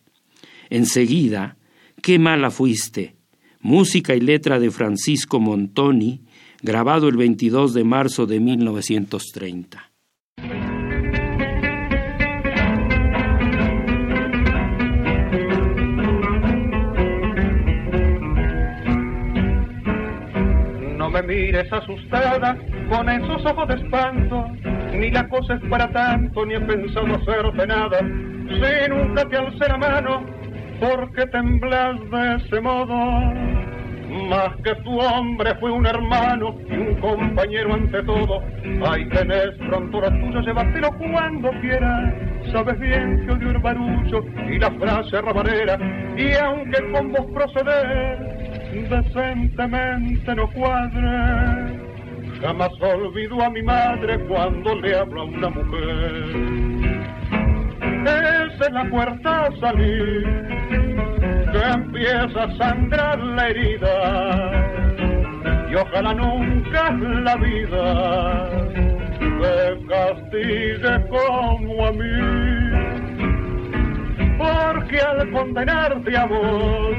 Enseguida, 0.71 1.57
Qué 2.01 2.21
mala 2.21 2.53
fuiste, 2.53 3.17
música 3.61 4.15
y 4.15 4.21
letra 4.21 4.59
de 4.59 4.71
Francisco 4.71 5.39
Montoni, 5.39 6.23
grabado 6.63 7.09
el 7.09 7.17
22 7.17 7.75
de 7.75 7.85
marzo 7.85 8.27
de 8.27 8.41
1930. 8.41 9.91
No 20.97 21.11
me 21.11 21.23
mires 21.23 21.73
asustada 21.73 22.57
con 22.89 23.09
esos 23.09 23.45
ojos 23.45 23.69
de 23.69 23.75
espanto, 23.75 24.47
ni 24.93 25.11
la 25.11 25.29
cosa 25.29 25.55
es 25.55 25.61
para 25.69 25.91
tanto, 25.93 26.45
ni 26.47 26.55
he 26.55 26.61
pensado 26.61 27.15
hacerte 27.15 27.67
nada. 27.67 27.99
Si 28.01 28.91
nunca 28.91 29.29
te 29.29 29.37
alcé 29.37 29.69
la 29.69 29.77
mano, 29.77 30.40
porque 30.81 31.27
temblas 31.27 32.01
de 32.11 32.37
ese 32.37 32.61
modo? 32.61 32.95
Más 34.29 34.57
que 34.65 34.75
tu 34.83 34.99
hombre 34.99 35.55
fue 35.61 35.71
un 35.71 35.87
hermano 35.87 36.57
y 36.69 36.73
un 36.75 36.95
compañero 36.97 37.75
ante 37.75 38.03
todo. 38.03 38.43
Ahí 38.91 39.09
tenés 39.11 39.51
pronto 39.69 40.01
lo 40.01 40.11
tuyo, 40.11 40.41
llévatelo 40.41 40.91
cuando 40.99 41.51
quieras. 41.61 42.15
Sabes 42.51 42.81
bien 42.81 43.25
que 43.25 43.33
odio 43.33 43.51
el 43.51 43.59
barullo 43.59 44.25
y 44.49 44.59
la 44.59 44.71
frase 44.73 45.21
rabanera. 45.21 45.79
Y 46.17 46.33
aunque 46.33 46.91
con 46.91 47.13
vos 47.13 47.27
proceder 47.33 48.19
decentemente 48.89 50.35
no 50.35 50.51
cuadre, 50.51 51.79
jamás 52.41 52.71
olvido 52.81 53.43
a 53.43 53.51
mi 53.51 53.63
madre 53.63 54.19
cuando 54.27 54.75
le 54.77 54.97
hablo 54.97 55.21
a 55.21 55.25
una 55.25 55.51
mujer. 55.51 56.90
Es 58.07 58.67
en 58.67 58.75
la 58.75 58.85
puerta 58.91 59.47
a 59.47 59.61
salir 59.61 60.25
que 61.53 61.59
empieza 61.75 62.45
a 62.45 62.57
sangrar 62.57 63.19
la 63.19 63.49
herida 63.49 64.51
y 65.71 65.75
ojalá 65.75 66.15
nunca 66.15 66.91
la 66.93 67.37
vida 67.37 68.49
te 69.21 69.87
castigue 69.87 71.09
como 71.09 71.87
a 71.87 71.93
mí. 71.93 72.17
Porque 74.39 74.99
al 74.99 75.31
condenarte 75.31 76.17
a 76.17 76.25
vos 76.25 76.97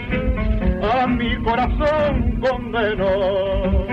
a 0.94 1.08
mi 1.08 1.36
corazón 1.44 2.40
condenó 2.42 3.88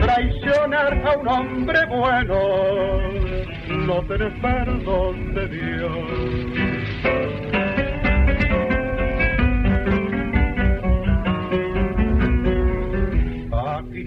traicionar 0.00 1.02
a 1.06 1.18
un 1.18 1.28
hombre 1.28 1.78
bueno 1.86 3.31
no 3.68 4.02
tenés 4.02 4.32
perdón 4.40 5.34
de 5.34 5.48
Dios. 5.48 7.12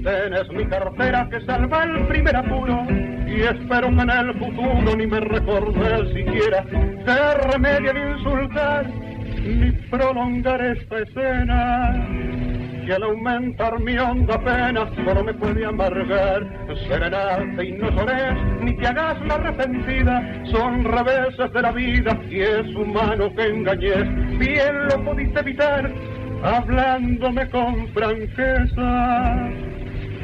Tienes 0.06 0.48
mi 0.52 0.66
cartera 0.68 1.28
que 1.32 1.42
salva 1.46 1.84
el 1.84 2.06
primer 2.06 2.36
apuro 2.36 2.86
y 3.28 3.42
espero 3.42 3.88
que 3.90 4.02
en 4.02 4.10
el 4.12 4.34
futuro 4.38 4.96
ni 4.96 5.08
me 5.08 5.20
recordes 5.20 6.14
siquiera 6.14 6.64
que 6.64 7.52
remedie 7.52 7.90
el 7.90 8.18
insultar 8.18 8.86
ni 8.88 9.72
prolongar 9.90 10.62
esta 10.62 11.00
escena 11.00 12.08
y 12.86 12.92
al 12.92 13.04
aumentar 13.04 13.80
mi 13.80 13.98
honda 13.98 14.38
pena 14.40 14.90
solo 14.96 15.24
me 15.24 15.34
puede 15.34 15.66
amargar. 15.66 16.44
Serenate 16.88 17.66
y 17.66 17.72
no 17.74 17.90
llores 17.90 18.36
ni 18.62 18.76
te 18.78 18.88
hagas 18.88 19.20
la 19.26 19.36
arrepentida. 19.36 20.46
Son 20.52 20.84
reveses 20.84 21.52
de 21.52 21.62
la 21.62 21.72
vida 21.72 22.20
y 22.30 22.42
es 22.42 22.76
humano 22.76 23.34
que 23.36 23.44
engañes. 23.44 24.38
Bien 24.38 24.88
lo 24.90 25.04
pudiste 25.04 25.40
evitar 25.40 25.92
hablándome 26.44 27.50
con 27.50 27.88
franqueza. 27.90 29.50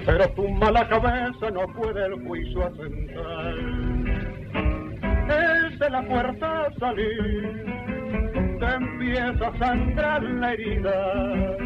Pero 0.05 0.27
tu 0.29 0.47
mala 0.49 0.87
cabeza 0.87 1.51
no 1.51 1.67
puede 1.73 2.05
el 2.05 2.13
juicio 2.25 2.65
asentar. 2.65 3.55
Es 5.29 5.79
de 5.79 5.89
la 5.89 6.01
puerta 6.03 6.67
salir, 6.79 7.65
te 8.59 8.65
empieza 8.65 9.47
a 9.47 9.57
sangrar 9.59 10.23
la 10.23 10.53
herida, 10.53 11.57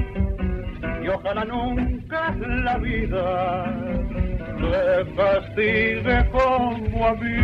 y 1.03 1.07
ojalá 1.07 1.45
nunca 1.45 2.35
la 2.63 2.77
vida 2.77 3.65
te 4.59 5.15
castigue 5.15 6.29
como 6.31 7.07
a 7.07 7.13
mí, 7.15 7.37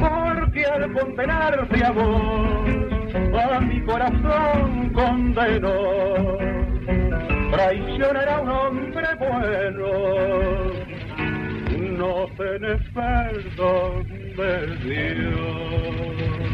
porque 0.00 0.64
al 0.64 0.92
condenarte 0.92 1.84
a 1.84 1.90
vos, 1.90 3.52
a 3.52 3.60
mi 3.60 3.80
corazón 3.82 4.90
condenó. 4.94 6.38
Traicionar 7.52 8.28
a 8.28 8.40
un 8.40 8.48
hombre 8.48 9.06
bueno, 9.18 9.88
no 11.98 12.26
tenés 12.38 12.80
perdón 12.94 14.06
de 14.36 14.66
Dios. 14.82 16.51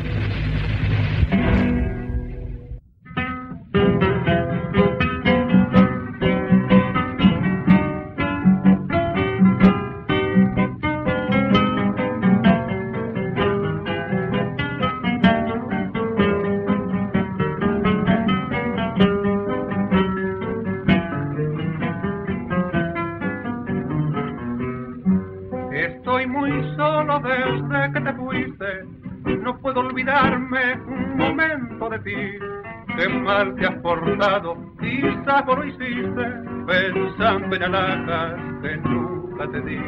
Mal 33.38 33.54
te 33.54 33.66
has 33.66 33.76
portado, 33.76 34.56
quizás 34.80 35.42
por 35.42 35.58
lo 35.58 35.64
hiciste, 35.64 36.24
pensando 36.66 37.56
en 37.56 37.62
alhajas 37.62 38.34
que 38.62 38.76
nunca 38.78 39.46
te 39.52 39.60
di. 39.60 39.80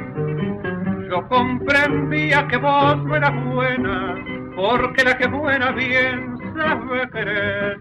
Yo 1.11 1.28
comprendía 1.28 2.46
que 2.46 2.57
vos 2.59 2.96
no 3.05 3.16
eras 3.16 3.44
buena, 3.44 4.14
porque 4.55 5.03
la 5.05 5.18
que 5.18 5.26
buena 5.26 5.72
bien 5.72 6.36
sabe 6.57 7.11
querer. 7.11 7.80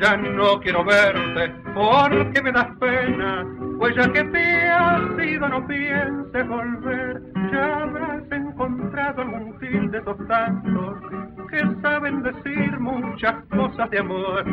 Ya 0.00 0.16
no 0.16 0.60
quiero 0.60 0.84
verte, 0.84 1.52
porque 1.74 2.40
me 2.42 2.52
das 2.52 2.68
pena, 2.78 3.44
pues 3.78 3.96
ya 3.96 4.12
que 4.12 4.22
te 4.22 4.68
has 4.70 5.00
ido 5.18 5.48
no 5.48 5.66
pienses 5.66 6.48
volver. 6.48 7.22
Ya 7.52 7.82
habrás 7.82 8.30
encontrado 8.30 9.22
algún 9.22 9.58
fin 9.58 9.90
de 9.90 9.98
esos 9.98 10.16
tantos 10.28 11.27
que 11.58 11.80
saben 11.82 12.22
decir 12.22 12.78
muchas 12.78 13.34
cosas 13.46 13.90
de 13.90 13.98
amor, 13.98 14.44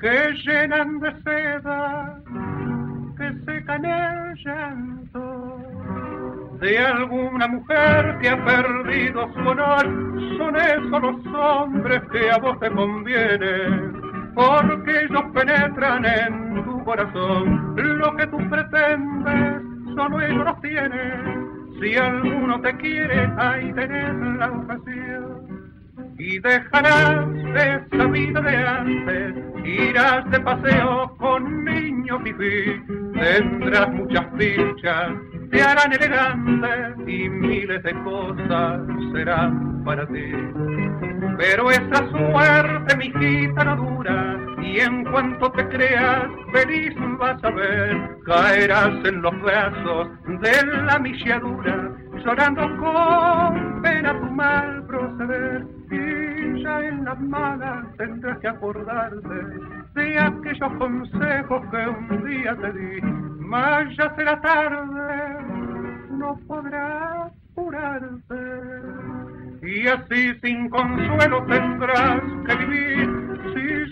que 0.00 0.32
llenan 0.44 0.98
de 0.98 1.12
seda, 1.22 2.18
que 3.16 3.32
secan 3.44 3.84
el 3.84 4.34
llanto 4.44 5.58
de 6.60 6.78
alguna 6.78 7.46
mujer 7.46 8.18
que 8.20 8.28
ha 8.30 8.44
perdido 8.44 9.32
su 9.32 9.40
honor. 9.48 9.84
Son 10.38 10.56
esos 10.56 11.02
los 11.02 11.26
hombres 11.26 12.02
que 12.10 12.30
a 12.30 12.38
vos 12.38 12.58
te 12.58 12.70
convienen, 12.70 14.32
porque 14.34 15.02
ellos 15.02 15.22
penetran 15.32 16.04
en 16.04 16.64
tu 16.64 16.84
corazón. 16.84 17.76
Lo 17.76 18.16
que 18.16 18.26
tú 18.26 18.38
pretendes, 18.50 19.62
solo 19.94 20.20
ellos 20.20 20.44
los 20.44 20.60
tienen 20.60 21.78
Si 21.80 21.94
alguno 21.94 22.60
te 22.60 22.76
quiere, 22.78 23.32
ahí 23.36 23.72
tenés 23.74 24.14
la 24.38 24.50
ocasión. 24.50 25.57
Y 26.18 26.40
dejarás 26.40 27.26
esa 27.54 28.06
vida 28.06 28.40
de 28.40 28.56
antes, 28.56 29.34
irás 29.64 30.28
de 30.30 30.40
paseo 30.40 31.16
con 31.16 31.64
niño 31.64 32.18
fifí, 32.20 32.82
tendrás 33.14 33.88
muchas 33.92 34.26
fichas, 34.36 35.12
te 35.50 35.62
harán 35.62 35.92
elegante 35.92 37.10
y 37.12 37.28
miles 37.28 37.82
de 37.84 37.92
cosas 38.02 38.80
serán 39.12 39.84
para 39.84 40.06
ti. 40.08 40.32
Pero 41.38 41.70
esa 41.70 42.10
suerte, 42.10 42.96
mi 42.96 43.06
hijita, 43.06 43.64
no 43.64 43.76
dura, 43.76 44.36
y 44.60 44.80
en 44.80 45.04
cuanto 45.04 45.52
te 45.52 45.68
creas 45.68 46.26
feliz 46.52 46.94
vas 47.18 47.42
a 47.44 47.50
ver, 47.50 47.96
caerás 48.26 49.04
en 49.04 49.22
los 49.22 49.40
brazos 49.40 50.08
de 50.40 50.66
la 50.84 50.98
milladura, 50.98 51.87
llorando 52.28 52.62
con 52.76 53.82
pena 53.82 54.20
tu 54.20 54.26
mal 54.26 54.84
proceder. 54.86 55.66
Y 55.90 56.62
ya 56.62 56.80
en 56.80 57.04
las 57.04 57.18
malas 57.20 57.86
tendrás 57.96 58.38
que 58.40 58.48
acordarte 58.48 59.34
de 59.94 60.18
aquellos 60.18 60.72
consejos 60.78 61.62
que 61.70 61.88
un 61.88 62.24
día 62.24 62.54
te 62.56 62.72
di, 62.72 63.00
mas 63.38 63.96
ya 63.96 64.14
será 64.14 64.38
tarde, 64.42 65.38
no 66.10 66.38
podrás 66.46 67.32
curarte. 67.54 68.36
Y 69.62 69.88
así 69.88 70.34
sin 70.42 70.68
consuelo 70.68 71.44
tendrás 71.46 72.20
que 72.46 72.56
vivir 72.56 73.17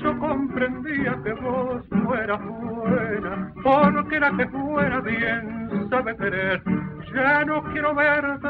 yo 0.02 0.18
comprendía 0.18 1.20
que 1.22 1.32
vos 1.34 1.82
no 1.90 2.14
eras 2.14 2.40
buena, 2.44 3.52
porque 3.62 4.20
la 4.20 4.36
que 4.36 4.46
fuera 4.48 5.00
bien 5.00 5.88
sabe 5.90 6.16
querer, 6.16 6.62
ya 7.14 7.44
no 7.44 7.62
quiero 7.72 7.94
verte, 7.94 8.48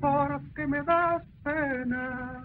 porque 0.00 0.66
me 0.66 0.82
das 0.82 1.22
pena, 1.42 2.44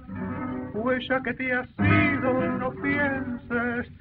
pues 0.73 1.07
ya 1.07 1.21
que 1.21 1.33
te 1.33 1.53
has 1.53 1.69
ido 1.79 2.33
no 2.57 2.71
pienses 2.81 3.91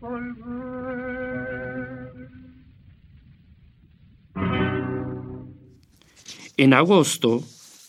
volver. 0.00 0.72
En 6.56 6.74
agosto, 6.74 7.40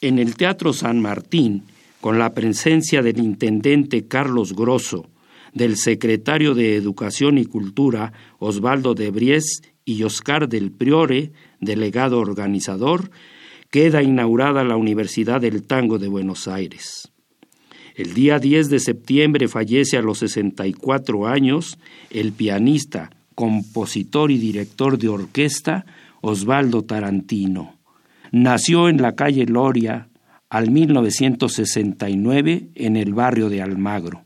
en 0.01 0.19
el 0.19 0.35
Teatro 0.35 0.73
San 0.73 1.01
Martín, 1.01 1.63
con 2.01 2.17
la 2.17 2.33
presencia 2.33 3.01
del 3.01 3.19
intendente 3.19 4.07
Carlos 4.07 4.53
Grosso, 4.53 5.12
del 5.53 5.77
secretario 5.77 6.53
de 6.55 6.75
Educación 6.75 7.37
y 7.37 7.45
Cultura 7.45 8.13
Osvaldo 8.39 8.95
de 8.95 9.11
Bries 9.11 9.61
y 9.85 10.03
Oscar 10.03 10.49
del 10.49 10.71
Priore, 10.71 11.31
delegado 11.59 12.19
organizador, 12.19 13.11
queda 13.69 14.03
inaugurada 14.03 14.63
la 14.63 14.77
Universidad 14.77 15.41
del 15.41 15.63
Tango 15.63 15.97
de 15.99 16.07
Buenos 16.07 16.47
Aires. 16.47 17.11
El 17.95 18.13
día 18.13 18.39
10 18.39 18.69
de 18.69 18.79
septiembre 18.79 19.47
fallece 19.47 19.97
a 19.97 20.01
los 20.01 20.19
64 20.19 21.27
años 21.27 21.77
el 22.09 22.31
pianista, 22.33 23.11
compositor 23.35 24.31
y 24.31 24.37
director 24.37 24.97
de 24.97 25.09
orquesta 25.09 25.85
Osvaldo 26.21 26.83
Tarantino. 26.83 27.75
Nació 28.31 28.89
en 28.89 29.01
la 29.01 29.15
calle 29.15 29.45
Loria 29.45 30.07
al 30.49 30.71
1969 30.71 32.69
en 32.73 32.95
el 32.95 33.13
barrio 33.13 33.49
de 33.49 33.61
Almagro. 33.61 34.23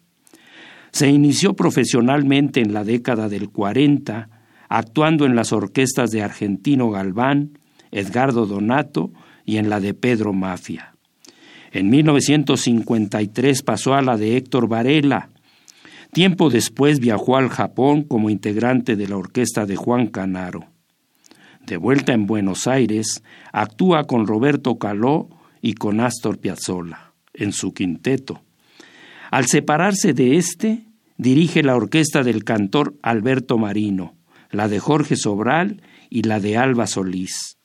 Se 0.91 1.09
inició 1.09 1.55
profesionalmente 1.55 2.61
en 2.61 2.73
la 2.73 2.83
década 2.83 3.29
del 3.29 3.49
40, 3.49 4.29
actuando 4.69 5.25
en 5.25 5.35
las 5.35 5.53
orquestas 5.53 6.11
de 6.11 6.21
Argentino 6.21 6.89
Galván, 6.89 7.59
Edgardo 7.91 8.45
Donato 8.45 9.11
y 9.45 9.57
en 9.57 9.69
la 9.69 9.79
de 9.79 9.93
Pedro 9.93 10.33
Mafia. 10.33 10.93
En 11.71 11.89
1953 11.89 13.61
pasó 13.63 13.93
a 13.93 14.01
la 14.01 14.17
de 14.17 14.37
Héctor 14.37 14.67
Varela. 14.67 15.29
Tiempo 16.13 16.49
después 16.49 16.99
viajó 16.99 17.37
al 17.37 17.49
Japón 17.49 18.03
como 18.03 18.29
integrante 18.29 18.95
de 18.95 19.07
la 19.07 19.17
orquesta 19.17 19.65
de 19.65 19.75
Juan 19.75 20.07
Canaro. 20.07 20.65
De 21.65 21.77
vuelta 21.77 22.13
en 22.13 22.25
Buenos 22.25 22.65
Aires, 22.65 23.23
actúa 23.51 24.05
con 24.05 24.25
Roberto 24.25 24.77
Caló 24.77 25.29
y 25.61 25.73
con 25.73 25.99
Astor 25.99 26.39
Piazzolla 26.39 27.13
en 27.33 27.51
su 27.51 27.73
quinteto. 27.73 28.41
Al 29.31 29.47
separarse 29.47 30.13
de 30.13 30.37
este, 30.37 30.85
dirige 31.17 31.63
la 31.63 31.75
orquesta 31.75 32.23
del 32.23 32.43
cantor 32.43 32.95
Alberto 33.01 33.57
Marino, 33.57 34.15
la 34.51 34.67
de 34.67 34.79
Jorge 34.79 35.15
Sobral 35.15 35.81
y 36.09 36.23
la 36.23 36.39
de 36.39 36.57
Alba 36.57 36.87
Solís. 36.87 37.57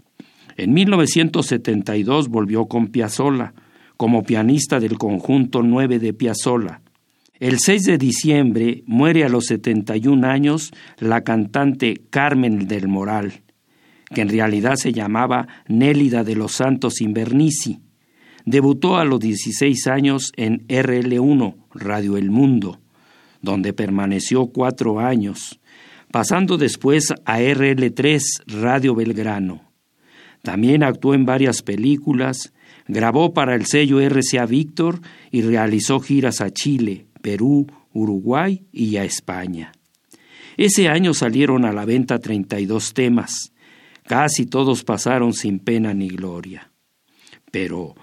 En 0.56 0.72
1972 0.72 2.28
volvió 2.28 2.66
con 2.66 2.88
Piazzolla, 2.88 3.54
como 3.96 4.24
pianista 4.24 4.80
del 4.80 4.98
conjunto 4.98 5.62
9 5.62 5.98
de 5.98 6.12
Piazzolla. 6.12 6.82
El 7.38 7.58
6 7.58 7.84
de 7.84 7.98
diciembre 7.98 8.82
muere 8.86 9.24
a 9.24 9.28
los 9.28 9.46
71 9.46 10.26
años 10.26 10.72
la 10.98 11.22
cantante 11.22 12.02
Carmen 12.10 12.66
del 12.66 12.88
Moral, 12.88 13.42
que 14.14 14.20
en 14.20 14.28
realidad 14.28 14.76
se 14.76 14.92
llamaba 14.92 15.48
Nélida 15.68 16.24
de 16.24 16.36
los 16.36 16.52
Santos 16.52 17.00
Invernici. 17.00 17.80
Debutó 18.44 18.96
a 18.96 19.04
los 19.04 19.20
16 19.20 19.86
años 19.86 20.32
en 20.36 20.66
RL1, 20.68 21.56
Radio 21.74 22.16
El 22.16 22.30
Mundo, 22.30 22.80
donde 23.40 23.72
permaneció 23.72 24.46
cuatro 24.46 25.00
años, 25.00 25.60
pasando 26.10 26.58
después 26.58 27.12
a 27.24 27.40
RL3, 27.40 28.20
Radio 28.46 28.94
Belgrano. 28.94 29.70
También 30.42 30.82
actuó 30.82 31.14
en 31.14 31.24
varias 31.24 31.62
películas, 31.62 32.52
grabó 32.88 33.32
para 33.32 33.54
el 33.54 33.66
sello 33.66 34.00
RCA 34.00 34.46
Víctor 34.46 35.00
y 35.30 35.42
realizó 35.42 36.00
giras 36.00 36.40
a 36.40 36.50
Chile, 36.50 37.06
Perú, 37.20 37.66
Uruguay 37.92 38.64
y 38.72 38.96
a 38.96 39.04
España. 39.04 39.72
Ese 40.56 40.88
año 40.88 41.14
salieron 41.14 41.64
a 41.64 41.72
la 41.72 41.84
venta 41.84 42.18
32 42.18 42.92
temas, 42.92 43.52
Casi 44.04 44.46
todos 44.46 44.84
pasaron 44.84 45.32
sin 45.32 45.58
pena 45.58 45.94
ni 45.94 46.08
gloria. 46.08 46.70
Pero 47.50 47.94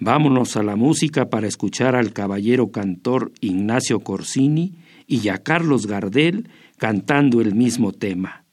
vámonos 0.00 0.56
a 0.56 0.62
la 0.62 0.74
música 0.74 1.28
para 1.28 1.46
escuchar 1.46 1.94
al 1.94 2.12
caballero 2.12 2.70
cantor 2.70 3.32
Ignacio 3.40 4.00
Corsini 4.00 4.74
y 5.06 5.28
a 5.28 5.38
Carlos 5.38 5.86
Gardel 5.86 6.48
cantando 6.78 7.40
el 7.40 7.54
mismo 7.54 7.92
tema. 7.92 8.44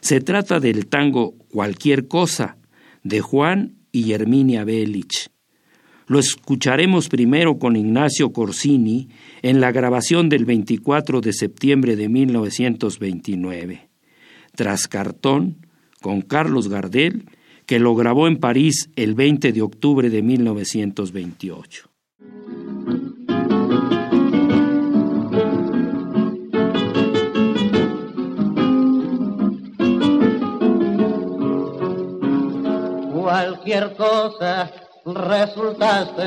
Se 0.00 0.20
trata 0.20 0.58
del 0.58 0.86
tango 0.86 1.34
Cualquier 1.50 2.08
cosa 2.08 2.56
de 3.04 3.20
Juan 3.20 3.76
y 3.92 4.12
Herminia 4.12 4.64
Belich. 4.64 5.30
Lo 6.06 6.18
escucharemos 6.18 7.08
primero 7.08 7.58
con 7.58 7.76
Ignacio 7.76 8.32
Corsini 8.32 9.10
en 9.42 9.60
la 9.60 9.72
grabación 9.72 10.30
del 10.30 10.46
24 10.46 11.20
de 11.20 11.34
septiembre 11.34 11.96
de 11.96 12.08
1929. 12.08 13.90
Tras 14.54 14.88
cartón, 14.88 15.66
con 16.00 16.22
Carlos 16.22 16.68
Gardel, 16.68 17.26
que 17.68 17.78
lo 17.78 17.94
grabó 17.94 18.26
en 18.26 18.38
París 18.38 18.88
el 18.96 19.14
20 19.14 19.52
de 19.52 19.60
octubre 19.60 20.08
de 20.08 20.22
1928. 20.22 21.90
Cualquier 33.12 33.94
cosa 33.96 34.70
resultaste 35.04 36.24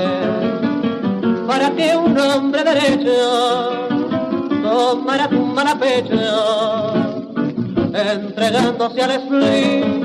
para 1.48 1.76
que 1.76 1.96
un 1.96 2.20
hombre 2.20 2.64
derecho 2.64 3.88
tomara 4.62 5.28
tu 5.28 5.44
mala 5.44 5.80
pecho 5.80 6.94
entregándose 7.96 9.02
al 9.02 9.12
split. 9.12 10.01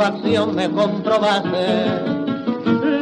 Me 0.00 0.70
comprobaste 0.70 1.84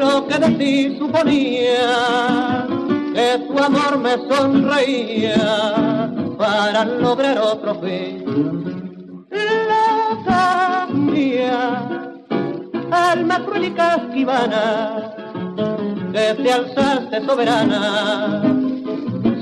lo 0.01 0.27
que 0.27 0.37
de 0.37 0.51
ti 0.59 0.97
suponía, 0.99 2.67
que 3.15 3.39
tu 3.47 3.57
amor 3.57 3.99
me 3.99 4.17
sonreía 4.29 6.11
para 6.37 6.85
lograr 6.85 7.39
otro 7.39 7.77
fin. 7.77 9.25
La 9.31 10.89
mía, 10.93 11.89
alma 12.91 13.45
cruel 13.45 13.67
y 13.67 13.71
casquivana, 13.71 15.15
que 16.13 16.35
te 16.43 16.53
alzaste 16.53 17.25
soberana, 17.25 18.43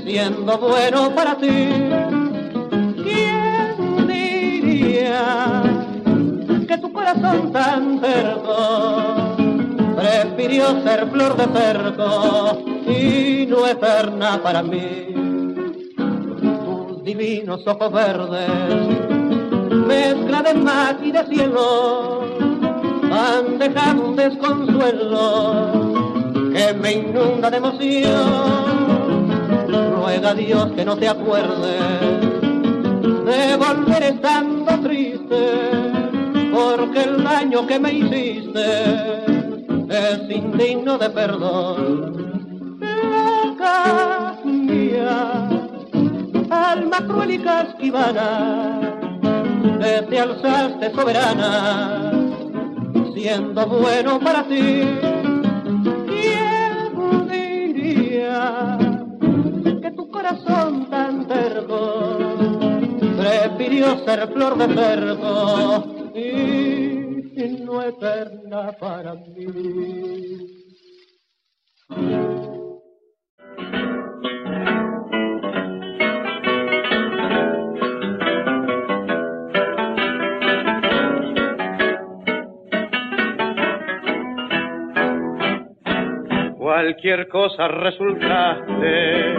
siendo 0.05 0.57
bueno 0.59 1.09
para 1.15 1.35
ti 1.37 1.87
tu 6.81 6.91
corazón 6.91 7.51
tan 7.51 7.99
terco 7.99 9.35
prefirió 9.95 10.81
ser 10.83 11.07
flor 11.09 11.35
de 11.35 11.59
cerco 11.59 12.59
y 12.87 13.45
no 13.47 13.67
eterna 13.67 14.39
para 14.41 14.61
mí. 14.61 15.13
Tus 16.65 17.03
divinos 17.03 17.65
ojos 17.65 17.91
verdes, 17.91 18.49
mezcla 19.87 20.43
de 20.43 20.53
mar 20.53 20.97
y 21.03 21.11
de 21.11 21.25
cielo, 21.25 22.23
han 23.11 23.57
dejado 23.57 24.09
un 24.09 24.15
desconsuelo 24.15 25.71
que 26.53 26.73
me 26.73 26.93
inunda 26.93 27.49
de 27.49 27.57
emoción. 27.57 29.27
Ruega 29.95 30.29
a 30.29 30.33
Dios 30.35 30.71
que 30.73 30.85
no 30.85 30.95
te 30.95 31.07
acuerde 31.07 32.37
de 33.27 33.57
volver 33.57 34.03
estando 34.03 34.79
triste, 34.79 35.96
porque 36.57 37.03
el 37.03 37.23
daño 37.23 37.67
que 37.67 37.79
me 37.79 37.93
hiciste 37.93 38.65
es 39.89 40.19
indigno 40.29 40.97
de 40.97 41.09
perdón. 41.11 42.39
Loca 42.79 44.35
mía, 44.43 45.49
alma 46.49 46.97
cruel 47.07 47.31
y 47.31 47.39
casquivana, 47.39 48.79
que 49.81 50.01
te 50.09 50.19
alzaste 50.19 50.91
soberana, 50.95 52.11
siendo 53.13 53.67
bueno 53.67 54.19
para 54.19 54.43
ti. 54.47 54.81
¿Quién 56.07 57.27
diría 57.29 58.77
que 59.81 59.91
tu 59.91 60.09
corazón 60.09 60.89
tan 60.89 61.27
terco 61.27 62.17
prefirió 63.17 64.03
ser 64.05 64.27
flor 64.33 64.57
de 64.57 64.67
cerco 64.73 65.96
y 66.19 67.63
no 67.63 67.83
eterna 67.83 68.71
para 68.79 69.13
mí? 69.13 70.47
Cualquier 86.57 87.27
cosa 87.27 87.67
resultaste 87.67 89.35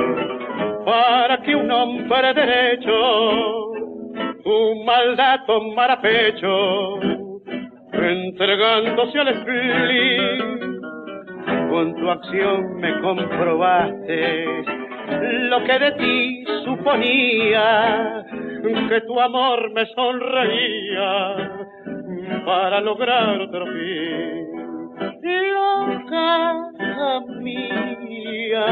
para 0.84 1.42
que 1.42 1.54
un 1.54 1.70
hombre 1.70 2.34
derecho 2.34 3.67
tu 4.48 4.82
maldad 4.82 5.44
tomara 5.46 6.00
pecho, 6.00 6.98
entregándose 7.92 9.18
al 9.18 9.40
spleen. 9.40 10.80
Con 11.68 11.94
tu 11.96 12.10
acción 12.10 12.76
me 12.80 12.98
comprobaste 13.00 14.46
lo 15.50 15.64
que 15.64 15.78
de 15.78 15.92
ti 15.92 16.44
suponía, 16.64 18.24
que 18.88 19.00
tu 19.02 19.20
amor 19.20 19.70
me 19.72 19.84
sonreía 19.94 21.66
para 22.46 22.80
lograr 22.80 23.42
otro 23.42 23.66
fin. 23.66 24.48
Loca 25.22 26.70
mía, 27.42 28.66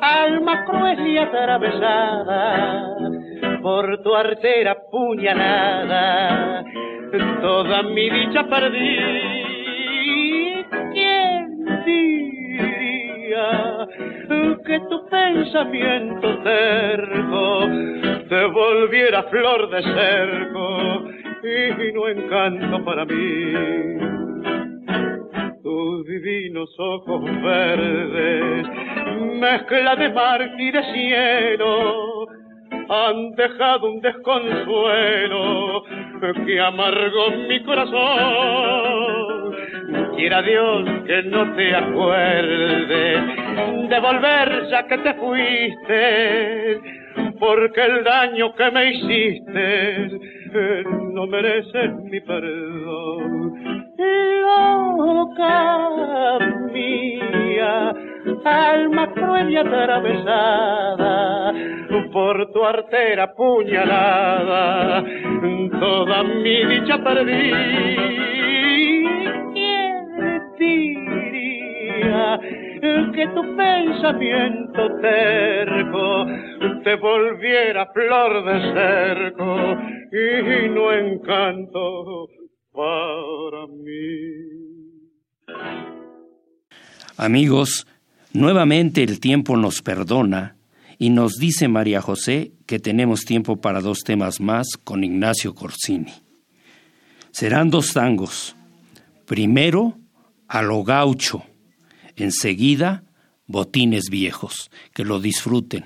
alma 0.00 0.64
cruel 0.64 1.06
y 1.06 1.18
atravesada 1.18 2.96
por 3.62 4.02
tu 4.02 4.14
artera 4.14 4.76
puñalada, 4.90 6.64
toda 7.40 7.82
mi 7.82 8.10
dicha 8.10 8.44
perdí. 8.44 8.98
¿Quién 10.92 11.64
diría 11.84 13.86
que 14.66 14.80
tu 14.88 15.06
pensamiento 15.08 16.38
terco 16.42 17.60
te 18.28 18.44
volviera 18.46 19.22
flor 19.24 19.70
de 19.70 19.82
cerco 19.82 21.04
y 21.42 21.92
no 21.92 22.08
encanto 22.08 22.84
para 22.84 23.04
mí? 23.04 24.29
Tus 25.62 26.06
divinos 26.06 26.70
ojos 26.78 27.22
verdes, 27.42 28.66
mezcla 29.38 29.96
de 29.96 30.08
mar 30.10 30.50
y 30.58 30.70
de 30.70 30.82
cielo, 30.92 32.26
han 32.88 33.32
dejado 33.36 33.90
un 33.90 34.00
desconsuelo 34.00 35.82
que 36.46 36.60
amargó 36.60 37.30
mi 37.48 37.62
corazón. 37.64 39.54
Quiera 40.16 40.42
Dios 40.42 40.84
que 41.06 41.22
no 41.24 41.54
te 41.54 41.74
acuerdes 41.74 42.88
de 43.88 44.00
volver 44.00 44.68
ya 44.70 44.86
que 44.86 44.98
te 44.98 45.14
fuiste, 45.14 46.80
porque 47.38 47.80
el 47.80 48.04
daño 48.04 48.54
que 48.54 48.70
me 48.70 48.92
hiciste 48.92 50.10
no 51.12 51.26
merece 51.26 51.88
mi 52.04 52.20
perdón. 52.20 53.29
Loca 54.00 55.58
mía, 56.72 57.92
alma 58.44 59.12
cruel 59.12 59.50
y 59.50 59.56
atravesada 59.56 61.52
por 62.12 62.50
tu 62.52 62.64
artera 62.64 63.34
puñalada, 63.34 65.04
toda 65.78 66.22
mi 66.22 66.64
dicha 66.64 66.96
perdí. 67.04 67.52
¿Quién 69.52 69.94
diría 70.58 72.40
que 73.14 73.26
tu 73.28 73.56
pensamiento 73.56 74.96
terco 75.02 76.26
te 76.84 76.94
volviera 76.96 77.86
flor 77.92 78.44
de 78.44 78.60
cerco 78.72 79.76
y 80.10 80.68
no 80.70 80.92
encanto 80.92 82.28
para 82.80 83.66
mí. 83.66 85.10
Amigos, 87.16 87.86
nuevamente 88.32 89.02
el 89.02 89.20
tiempo 89.20 89.56
nos 89.56 89.82
perdona 89.82 90.56
y 90.98 91.10
nos 91.10 91.34
dice 91.34 91.68
María 91.68 92.00
José 92.00 92.52
que 92.66 92.78
tenemos 92.78 93.26
tiempo 93.26 93.60
para 93.60 93.82
dos 93.82 94.00
temas 94.00 94.40
más 94.40 94.68
con 94.82 95.04
Ignacio 95.04 95.54
Corsini. 95.54 96.12
Serán 97.32 97.70
dos 97.70 97.92
tangos. 97.92 98.56
Primero, 99.26 99.98
a 100.48 100.62
lo 100.62 100.82
gaucho. 100.82 101.44
Enseguida, 102.16 103.04
botines 103.46 104.04
viejos. 104.10 104.70
Que 104.94 105.04
lo 105.04 105.20
disfruten. 105.20 105.84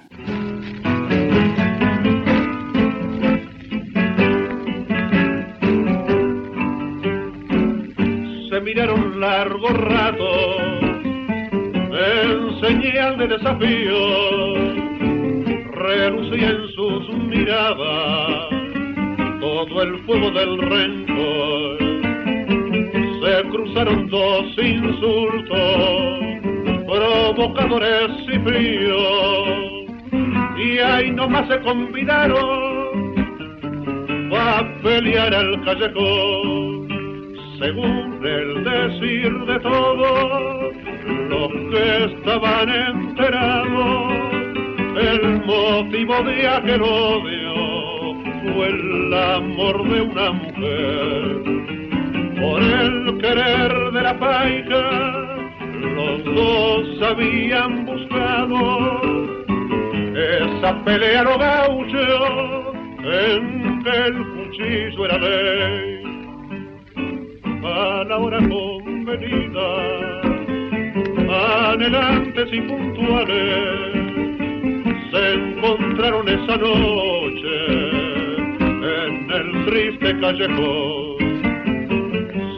Largo 9.45 9.68
rato 9.68 10.30
en 11.92 12.61
señal 12.62 13.18
de 13.18 13.28
desafío, 13.28 14.01
relucía 15.72 16.49
en 16.49 16.68
sus 16.68 17.09
miradas 17.28 18.49
todo 19.40 19.82
el 19.82 19.99
fuego 20.05 20.30
del 20.30 20.59
rencor. 20.59 21.78
Se 23.22 23.49
cruzaron 23.51 24.09
dos 24.09 24.47
insultos, 24.57 25.59
provocadores 26.86 28.12
y 28.32 28.38
fríos, 28.38 29.49
y 30.57 30.78
ahí 30.78 31.11
nomás 31.11 31.47
se 31.49 31.61
convidaron 31.61 33.14
a 34.34 34.64
pelear 34.82 35.34
al 35.34 35.64
callejón 35.64 36.84
según 37.59 38.03
el 38.24 38.64
decir 38.64 39.38
de 39.44 39.60
todos 39.60 40.74
los 41.28 41.48
que 41.70 42.04
estaban 42.04 42.68
enterados, 42.68 44.12
el 45.00 45.44
motivo 45.44 46.22
de 46.22 46.48
aquel 46.48 46.82
odio 46.82 47.54
fue 48.54 48.68
el 48.68 49.14
amor 49.14 49.88
de 49.88 50.00
una 50.00 50.32
mujer. 50.32 51.42
Por 52.40 52.62
el 52.62 53.18
querer 53.18 53.92
de 53.92 54.02
la 54.02 54.18
paika, 54.18 55.36
los 55.94 56.24
dos 56.24 57.02
habían 57.02 57.86
buscado 57.86 59.24
esa 60.14 60.84
pelea 60.84 61.24
lo 61.24 61.36
gaucho 61.38 62.72
en 63.02 63.82
que 63.82 63.90
el 63.90 64.26
cuchillo 64.32 65.04
era 65.06 65.18
ley 65.18 65.93
a 67.64 68.04
la 68.04 68.18
hora 68.18 68.38
convenida, 68.46 69.68
anhelantes 71.72 72.48
y 72.52 72.60
puntuales, 72.60 73.92
se 75.10 75.32
encontraron 75.32 76.28
esa 76.28 76.56
noche 76.58 77.56
en 78.60 79.30
el 79.30 79.64
triste 79.64 80.20
callejón, 80.20 81.16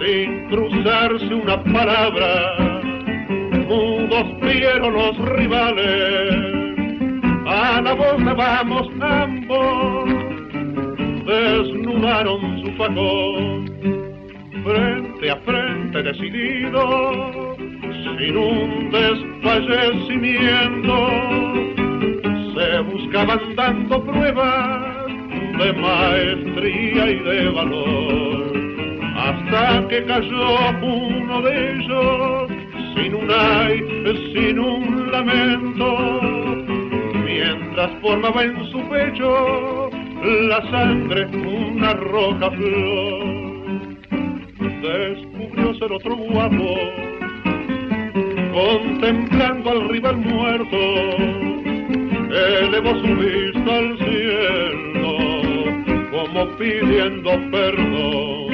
sin 0.00 0.48
cruzarse 0.48 1.34
una 1.34 1.62
palabra, 1.62 2.57
mudos 3.68 4.40
vieron 4.40 4.92
los 4.92 5.18
rivales, 5.18 6.34
a 7.46 7.80
la 7.80 7.94
de 7.94 8.34
vamos 8.34 8.90
ambos, 9.00 10.11
desnudaron 11.26 12.64
su 12.64 12.72
facón 12.72 13.65
frente 14.66 15.30
a 15.30 15.36
frente 15.36 16.02
decidido, 16.02 17.56
sin 18.18 18.36
un 18.36 18.90
desfallecimiento, 18.90 20.96
se 22.54 22.80
buscaban 22.80 23.54
dando 23.54 24.04
pruebas 24.04 25.06
de 25.58 25.72
maestría 25.72 27.10
y 27.10 27.18
de 27.20 27.48
valor, 27.50 28.52
hasta 29.16 29.86
que 29.88 30.04
cayó 30.04 30.58
uno 30.82 31.40
de 31.42 31.74
ellos 31.74 32.50
sin 32.96 33.14
un 33.14 33.30
ay, 33.30 33.84
sin 34.34 34.58
un 34.58 35.12
lamento, 35.12 36.20
mientras 37.24 37.92
formaba 38.00 38.42
en 38.42 38.64
su 38.72 38.80
pecho 38.88 39.90
la 40.48 40.60
sangre 40.70 41.26
una 41.26 41.94
roja 41.94 42.50
flor. 42.50 43.45
Descubrió 44.87 45.74
ser 45.74 45.91
otro 45.91 46.14
guapo, 46.14 46.76
contemplando 48.55 49.70
al 49.70 49.89
rival 49.89 50.16
muerto, 50.18 50.76
elevó 52.30 52.91
su 53.01 53.16
vista 53.16 53.78
al 53.78 53.99
cielo, 53.99 55.18
como 56.12 56.57
pidiendo 56.57 57.30
perdón. 57.51 58.47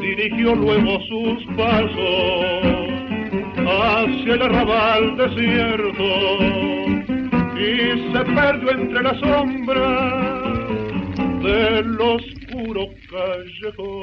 Dirigió 0.00 0.54
luego 0.54 1.00
sus 1.08 1.44
pasos 1.56 2.82
hacia 3.66 4.34
el 4.34 4.42
arrabal 4.42 5.16
desierto 5.16 6.10
y 7.58 8.12
se 8.12 8.24
perdió 8.36 8.70
entre 8.70 9.02
la 9.02 9.18
sombra 9.18 10.52
del 11.42 11.96
oscuro. 12.72 14.02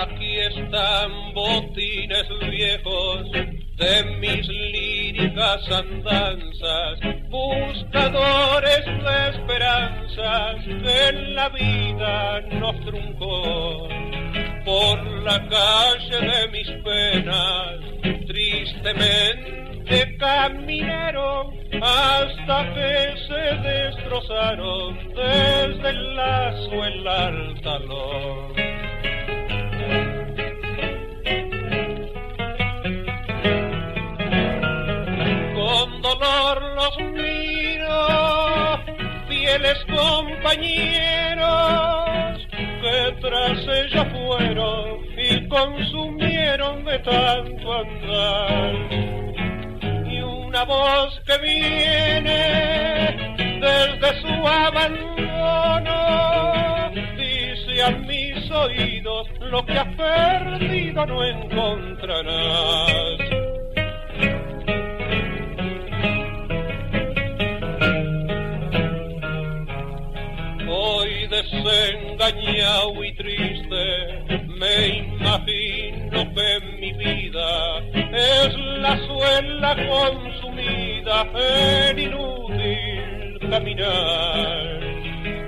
Aquí 0.00 0.38
están 0.38 1.34
botines 1.34 2.28
viejos 2.50 3.32
de 3.32 4.04
mis 4.20 4.46
líricas 4.48 5.70
andanzas, 5.70 7.00
buscadores 7.28 8.84
de 8.84 9.30
esperanzas 9.30 10.64
que 10.64 11.08
en 11.08 11.34
la 11.34 11.48
vida 11.48 12.40
nos 12.60 12.78
truncó. 12.84 14.07
Por 14.68 14.98
la 15.22 15.38
calle 15.48 16.18
de 16.30 16.48
mis 16.48 16.68
penas, 16.84 17.80
tristemente 18.26 20.16
caminaron 20.18 21.56
hasta 21.82 22.74
que 22.74 23.14
se 23.28 23.44
destrozaron 23.66 24.98
desde 25.14 25.88
el 25.88 26.16
lazo 26.16 26.84
el 26.84 27.08
altalón. 27.08 28.48
dolor 36.02 36.56
los 36.74 36.98
miro, 37.12 38.80
fieles 39.28 39.78
compañeros, 39.86 41.48
que 42.80 43.16
tras 43.20 43.58
ella 43.66 44.04
fueron 44.04 45.00
y 45.16 45.48
consumieron 45.48 46.84
de 46.84 46.98
tanto 47.00 47.72
andar. 47.72 48.74
Y 50.10 50.20
una 50.20 50.64
voz 50.64 51.20
que 51.26 51.38
viene 51.38 53.16
desde 53.60 54.20
su 54.20 54.46
abandono, 54.46 55.90
dice 57.16 57.82
a 57.82 57.90
mis 57.90 58.48
oídos, 58.50 59.28
lo 59.40 59.66
que 59.66 59.78
has 59.78 59.94
perdido 59.96 61.04
no 61.06 61.24
encontrarás 61.24 63.37
desengañado 71.28 73.04
y 73.04 73.14
triste, 73.14 74.44
me 74.46 74.88
imagino 74.88 76.34
que 76.34 76.60
mi 76.80 76.92
vida 76.92 77.78
es 78.12 78.54
la 78.80 78.96
suela 79.06 79.76
consumida 79.88 81.26
en 81.34 81.98
inútil 81.98 83.50
caminar. 83.50 84.80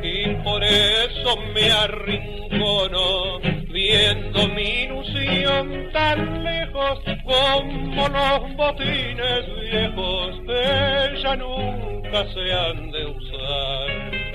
Y 0.02 0.34
por 0.42 0.62
eso 0.64 1.36
me 1.54 1.70
arrincono, 1.70 3.40
viendo 3.70 4.48
mi 4.48 4.82
ilusión 4.84 5.90
tan 5.92 6.44
lejos 6.44 7.00
como 7.24 8.08
los 8.08 8.56
botines 8.56 9.44
viejos 9.60 10.40
que 10.46 11.22
ya 11.22 11.36
nunca 11.36 12.24
se 12.32 12.52
han 12.52 12.90
de 12.90 13.06
usar. 13.06 14.29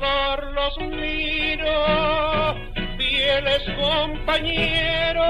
Los 0.00 0.78
miro, 0.78 2.54
fieles 2.98 3.62
compañeros, 3.76 5.22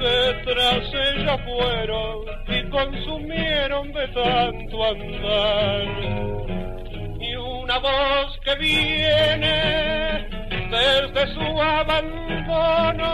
que 0.00 0.42
tras 0.44 0.94
ella 0.94 1.38
fueron 1.38 2.24
y 2.48 2.62
consumieron 2.70 3.92
de 3.92 4.08
tanto 4.08 4.84
andar. 4.84 5.86
Y 7.20 7.36
una 7.36 7.78
voz 7.78 8.40
que 8.44 8.56
viene 8.56 10.28
desde 10.70 11.28
su 11.34 11.62
abandono, 11.62 13.10